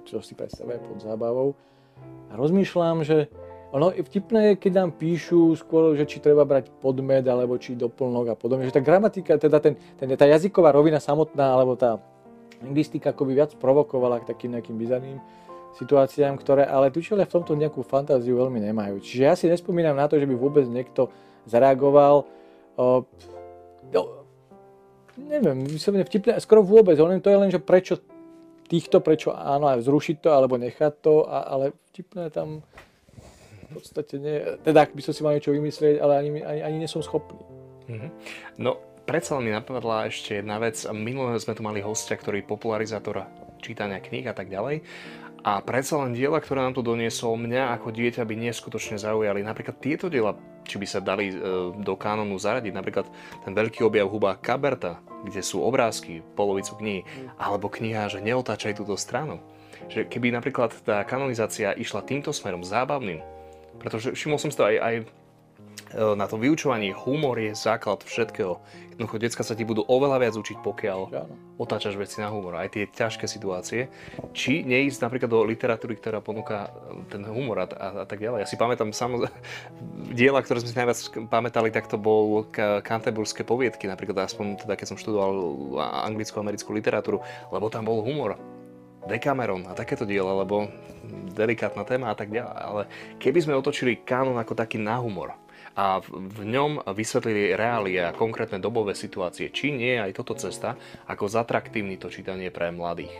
[0.05, 1.57] čo si predstavuje pod zábavou.
[2.31, 3.31] A rozmýšľam, že
[3.75, 8.33] ono vtipné je, keď nám píšu skôr, že či treba brať podmed, alebo či doplnok
[8.33, 8.65] a podobne.
[8.65, 11.99] Že tá gramatika, teda ten, ten, tá jazyková rovina samotná, alebo tá
[12.63, 15.19] lingvistika akoby viac provokovala k takým nejakým bizarným
[15.77, 19.01] situáciám, ktoré ale tučelia v tomto nejakú fantáziu veľmi nemajú.
[19.05, 21.13] Čiže ja si nespomínam na to, že by vôbec niekto
[21.45, 22.25] zareagoval.
[22.81, 23.05] O,
[23.93, 24.01] no,
[25.21, 28.01] neviem, vyslovene vtipné, skoro vôbec, len to je len, že prečo
[28.67, 32.65] týchto, prečo áno, aj zrušiť to, alebo nechať to, a, ale vtipné tam
[33.67, 36.77] v podstate nie, teda ak by som si mal niečo vymyslieť, ale ani, ani, ani
[36.85, 37.39] nie schopný.
[37.87, 38.11] Mm-hmm.
[38.63, 40.83] No, predsa mi napadla ešte jedna vec.
[40.91, 43.25] Minulé sme tu mali hostia, ktorý popularizátor
[43.63, 44.83] čítania kníh a tak ďalej.
[45.47, 49.47] A predsa len diela, ktoré nám tu doniesol, mňa ako dieťa by neskutočne zaujali.
[49.47, 50.35] Napríklad tieto diela,
[50.67, 51.35] či by sa dali e,
[51.71, 53.07] do kánonu zaradiť, napríklad
[53.47, 57.07] ten veľký objav huba Kaberta, kde sú obrázky, polovicu knihy,
[57.39, 59.39] alebo kniha, že neotáčaj túto stranu.
[59.87, 63.23] Že keby napríklad tá kanonizácia išla týmto smerom zábavným,
[63.79, 64.95] pretože všimol som si to aj, aj
[65.95, 68.59] na tom vyučovaní humor je základ všetkého.
[68.97, 71.01] Jednoducho, decka sa ti budú oveľa viac učiť, pokiaľ
[71.61, 73.93] otáčaš veci na humor, aj tie ťažké situácie.
[74.33, 78.45] Či neísť napríklad do literatúry, ktorá ponúka e, ten humor a, a, a tak ďalej.
[78.45, 79.37] Ja si pamätám samozrejme,
[80.19, 80.99] diela, ktoré sme si najviac
[81.29, 82.49] pamätali, tak to bol
[82.89, 85.37] Canterburské poviedky, napríklad aspoň teda, keď som študoval
[86.09, 87.21] anglicko-americkú literatúru,
[87.53, 88.41] lebo tam bol humor.
[89.07, 90.73] Decameron a takéto diela, lebo
[91.37, 92.57] delikátna téma a tak ďalej.
[92.59, 92.83] Ale
[93.21, 95.37] keby sme otočili kanon ako taký na humor,
[95.77, 99.53] a v ňom vysvetlili reálie a konkrétne dobové situácie.
[99.53, 100.73] Či nie aj toto cesta,
[101.05, 103.13] ako zatraktívni to čítanie pre mladých?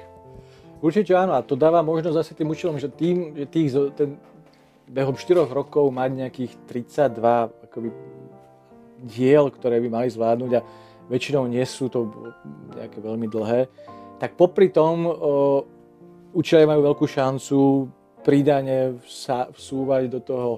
[0.81, 4.17] Určite áno, a to dáva možnosť zase tým učiteľom, že tým, že tých, ten,
[4.87, 7.89] behom 4 rokov mať nejakých 32 akoby,
[9.03, 10.65] diel, ktoré by mali zvládnuť a
[11.11, 12.09] väčšinou nie sú to
[12.75, 13.61] nejaké veľmi dlhé,
[14.17, 15.13] tak popri tom o,
[16.33, 17.59] učiteľe majú veľkú šancu
[18.25, 18.97] pridane
[19.55, 20.51] vsúvať do toho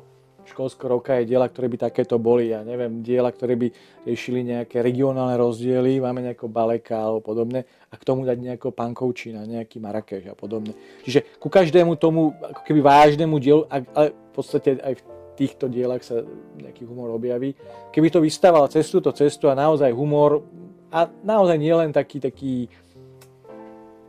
[0.48, 2.50] školského roka je diela, ktoré by takéto boli.
[2.50, 3.68] Ja neviem, diela, ktoré by
[4.08, 9.44] riešili nejaké regionálne rozdiely, máme nejakého Baleka alebo podobne a k tomu dať nejakého Pankovčina,
[9.44, 10.72] nejaký Marrakeš a podobne.
[11.04, 15.02] Čiže ku každému tomu ako keby vážnemu dielu, ale v podstate aj v
[15.38, 16.26] týchto dielach sa
[16.58, 17.54] nejaký humor objaví.
[17.94, 20.42] Keby to vystával cez túto cestu a naozaj humor
[20.90, 22.66] a naozaj nie len taký, taký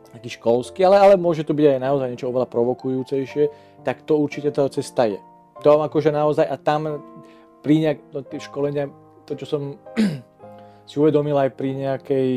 [0.10, 3.44] taký školský, ale, ale môže to byť aj naozaj niečo oveľa provokujúcejšie,
[3.86, 5.22] tak to určite tá cesta je
[5.60, 7.04] to akože naozaj a tam
[7.60, 8.88] pri nejak, no, školenia,
[9.28, 9.62] to čo som
[10.90, 12.30] si uvedomil aj pri nejakej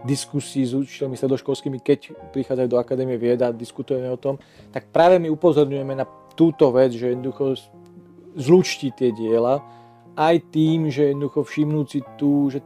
[0.00, 4.40] diskusii s učiteľmi stredoškolskými, keď prichádzajú do Akadémie vieda a diskutujeme o tom,
[4.72, 7.60] tak práve my upozorňujeme na túto vec, že jednoducho
[8.32, 9.60] zlučti tie diela,
[10.16, 12.64] aj tým, že jednoducho všimnúť si tu, že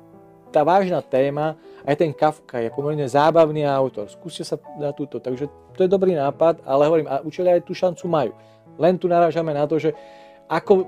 [0.55, 4.07] tá vážna téma, aj ten Kafka je pomerne zábavný autor.
[4.07, 5.19] Skúste sa na túto.
[5.19, 8.33] Takže to je dobrý nápad, ale hovorím, a učiteľia aj tú šancu majú.
[8.79, 9.95] Len tu narážame na to, že
[10.51, 10.87] ako,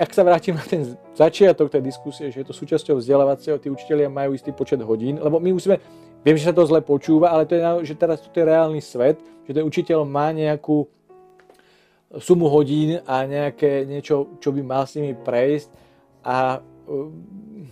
[0.00, 4.08] ak sa vrátim na ten začiatok tej diskusie, že je to súčasťou vzdelávacieho, tí učiteľia
[4.08, 5.78] majú istý počet hodín, lebo my musíme,
[6.24, 9.20] viem, že sa to zle počúva, ale to je, že teraz to je reálny svet,
[9.46, 10.88] že ten učiteľ má nejakú
[12.20, 15.70] sumu hodín a nejaké niečo, čo by mal s nimi prejsť
[16.20, 17.68] a um,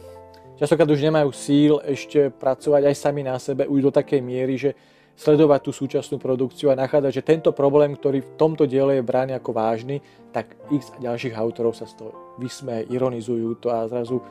[0.56, 4.72] častokrát už nemajú síl ešte pracovať aj sami na sebe už do takej miery, že
[5.20, 9.36] sledovať tú súčasnú produkciu a nachádzať, že tento problém, ktorý v tomto diele je brány
[9.36, 10.00] ako vážny,
[10.32, 14.24] tak x ďalších autorov sa z toho vysmeje, ironizujú to a zrazu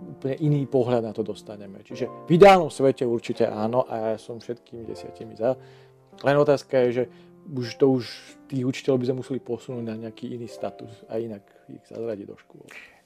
[0.00, 1.84] úplne iný pohľad na to dostaneme.
[1.84, 5.52] Čiže v ideálnom svete určite áno a ja som všetkými desiatimi za.
[6.24, 7.04] Len otázka je, že
[7.52, 8.04] už to už
[8.48, 12.36] tých učiteľov by sme museli posunúť na nejaký iný status a inak ich zazradiť do
[12.40, 12.64] škôl.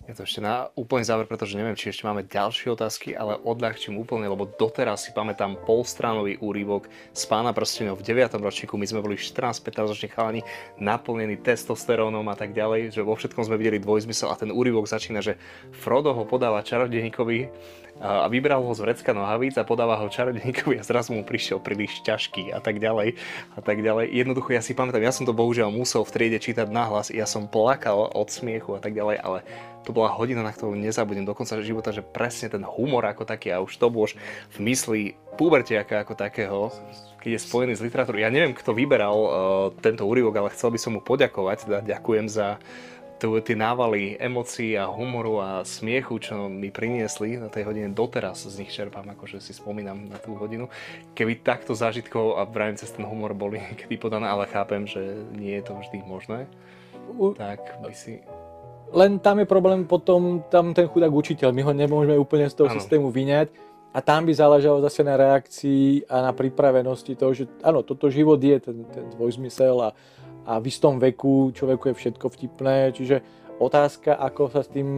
[0.09, 4.01] Je to ešte na úplný záver, pretože neviem, či ešte máme ďalšie otázky, ale odľahčím
[4.01, 8.33] úplne, lebo doteraz si pamätám polstranový úrivok z pána prstenov v 9.
[8.41, 8.81] ročníku.
[8.81, 10.41] My sme boli 14-15 roční chalani,
[10.81, 15.21] naplnení testosterónom a tak ďalej, že vo všetkom sme videli dvojzmysel a ten úrivok začína,
[15.21, 15.37] že
[15.69, 17.53] Frodo ho podáva čarodejníkovi
[18.01, 22.01] a vybral ho z vrecka nohavíc a podáva ho čarodejníkovi a zrazu mu prišiel príliš
[22.01, 23.21] ťažký a tak ďalej
[23.55, 24.09] a tak ďalej.
[24.09, 27.45] Jednoducho ja si pamätám, ja som to bohužiaľ musel v triede čítať nahlas, ja som
[27.45, 29.39] plakal od smiechu a tak ďalej, ale
[29.85, 33.53] to bola hodina, na ktorú nezabudnem do konca života, že presne ten humor ako taký
[33.53, 34.09] a už to bolo
[34.53, 36.69] v mysli pubertiaka ako takého,
[37.21, 38.21] keď je spojený s literatúrou.
[38.21, 39.31] Ja neviem, kto vyberal uh,
[39.81, 42.61] tento úryvok, ale chcel by som mu poďakovať, teda ďakujem za
[43.21, 48.57] tie návaly emócií a humoru a smiechu, čo mi priniesli na tej hodine, doteraz z
[48.65, 50.73] nich čerpám, akože si spomínam na tú hodinu.
[51.13, 55.01] Keby takto zážitkov a vrajím cez ten humor boli kedy podané, ale chápem, že
[55.37, 56.49] nie je to vždy možné,
[57.21, 57.37] U...
[57.37, 58.25] tak by si...
[58.91, 62.69] Len tam je problém potom, tam ten chudák učiteľ, my ho nemôžeme úplne z toho
[62.73, 62.81] ano.
[62.81, 63.53] systému vyňať
[63.91, 68.39] a tam by záležalo zase na reakcii a na pripravenosti toho, že áno, toto život
[68.39, 69.91] je ten, ten dvojzmysel a,
[70.47, 73.17] a v istom veku človeku je všetko vtipné, čiže
[73.61, 74.89] otázka, ako sa s tým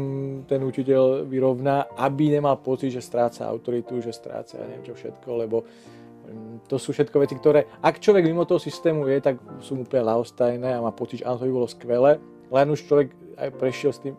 [0.46, 5.28] ten učiteľ vyrovná, aby nemal pocit, že stráca autoritu, že stráca ja neviem čo všetko,
[5.34, 9.82] lebo mm, to sú všetko veci, ktoré, ak človek mimo toho systému je, tak sú
[9.82, 12.22] úplne laostajné a má pocit, že áno, to by bolo skvelé,
[12.54, 14.14] len už človek aj prešiel s tým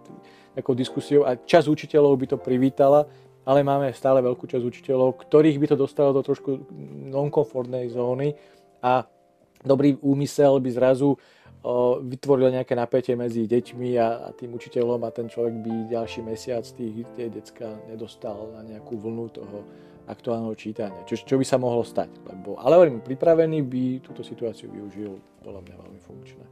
[0.54, 3.08] nejakou diskusiou a čas učiteľov by to privítala,
[3.44, 6.68] ale máme stále veľkú časť učiteľov, ktorých by to dostalo do trošku
[7.12, 8.36] non-komfortnej zóny
[8.80, 9.08] a
[9.64, 11.16] dobrý úmysel by zrazu
[12.04, 16.68] vytvoril nejaké napätie medzi deťmi a, a tým učiteľom a ten človek by ďalší mesiac
[16.68, 19.64] tých, tie decka nedostal na nejakú vlnu toho
[20.04, 21.08] aktuálneho čítania.
[21.08, 22.12] Čo, čo by sa mohlo stať?
[22.28, 26.44] Lebo, ale hovorím, pripravený by túto situáciu využil podľa mňa veľmi funkčné.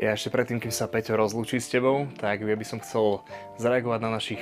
[0.00, 3.20] Ja ešte predtým, kým sa Peťo rozlúči s tebou, tak ja by som chcel
[3.60, 4.40] zareagovať na našich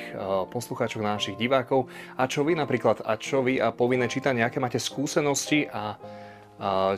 [0.54, 1.90] poslucháčov, na našich divákov.
[2.14, 5.98] A čo vy napríklad, a čo vy a povinné čítanie, aké máte skúsenosti a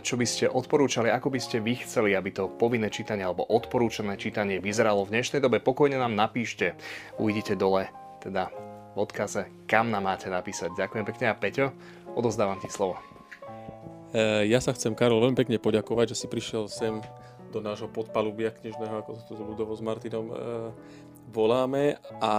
[0.00, 4.16] čo by ste odporúčali, ako by ste vy chceli, aby to povinné čítanie alebo odporúčané
[4.16, 6.72] čítanie vyzeralo v dnešnej dobe, pokojne nám napíšte.
[7.20, 7.92] Uvidíte dole,
[8.24, 8.48] teda
[8.96, 10.72] v odkaze, kam nám máte napísať.
[10.74, 11.76] Ďakujem pekne a Peťo,
[12.16, 12.96] odozdávam ti slovo.
[14.10, 16.98] E, ja sa chcem, Karol, veľmi pekne poďakovať, že si prišiel sem
[17.52, 20.34] do nášho podpalubia knižného, ako to ľudovo s Martinom e,
[21.30, 22.00] voláme.
[22.18, 22.32] A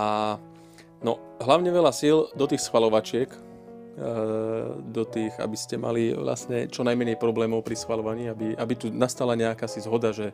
[1.06, 3.30] no, hlavne veľa síl do tých schvalovačiek,
[4.92, 9.36] do tých, aby ste mali vlastne čo najmenej problémov pri schvalovaní, aby, aby tu nastala
[9.36, 10.32] nejaká si zhoda, že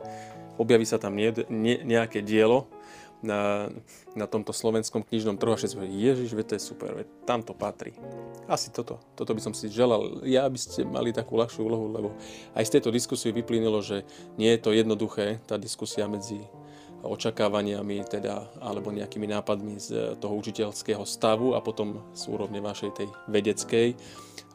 [0.58, 2.70] objaví sa tam nie, nie, nejaké dielo
[3.18, 3.66] na,
[4.14, 7.90] na tomto slovenskom knižnom trhu a všetci ježiš, to je super, veď tam to patrí.
[8.46, 10.22] Asi toto, toto by som si želal.
[10.22, 12.08] Ja, aby ste mali takú ľahšiu úlohu, lebo
[12.54, 14.06] aj z tejto diskusie vyplynulo, že
[14.38, 16.38] nie je to jednoduché, tá diskusia medzi
[17.02, 23.08] očakávaniami teda, alebo nejakými nápadmi z toho učiteľského stavu a potom z úrovne vašej tej
[23.30, 23.88] vedeckej,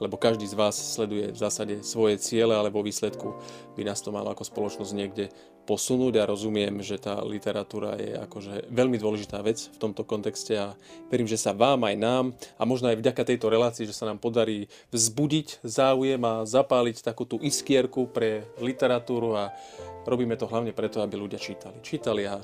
[0.03, 3.39] lebo každý z vás sleduje v zásade svoje ciele, ale vo výsledku
[3.79, 5.31] by nás to malo ako spoločnosť niekde
[5.63, 10.75] posunúť a rozumiem, že tá literatúra je akože veľmi dôležitá vec v tomto kontexte a
[11.07, 12.25] verím, že sa vám aj nám
[12.59, 17.23] a možno aj vďaka tejto relácii, že sa nám podarí vzbudiť záujem a zapáliť takú
[17.23, 19.55] tú iskierku pre literatúru a
[20.03, 21.79] Robíme to hlavne preto, aby ľudia čítali.
[21.79, 22.35] Čítali a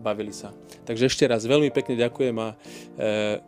[0.00, 0.48] bavili sa.
[0.88, 2.56] Takže ešte raz veľmi pekne ďakujem a e,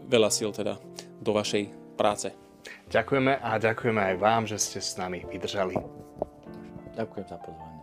[0.05, 0.77] veľa síl teda
[1.17, 2.29] do vašej práce.
[2.93, 5.81] Ďakujeme a ďakujeme aj vám, že ste s nami vydržali.
[6.93, 7.74] Ďakujem za pozvanie.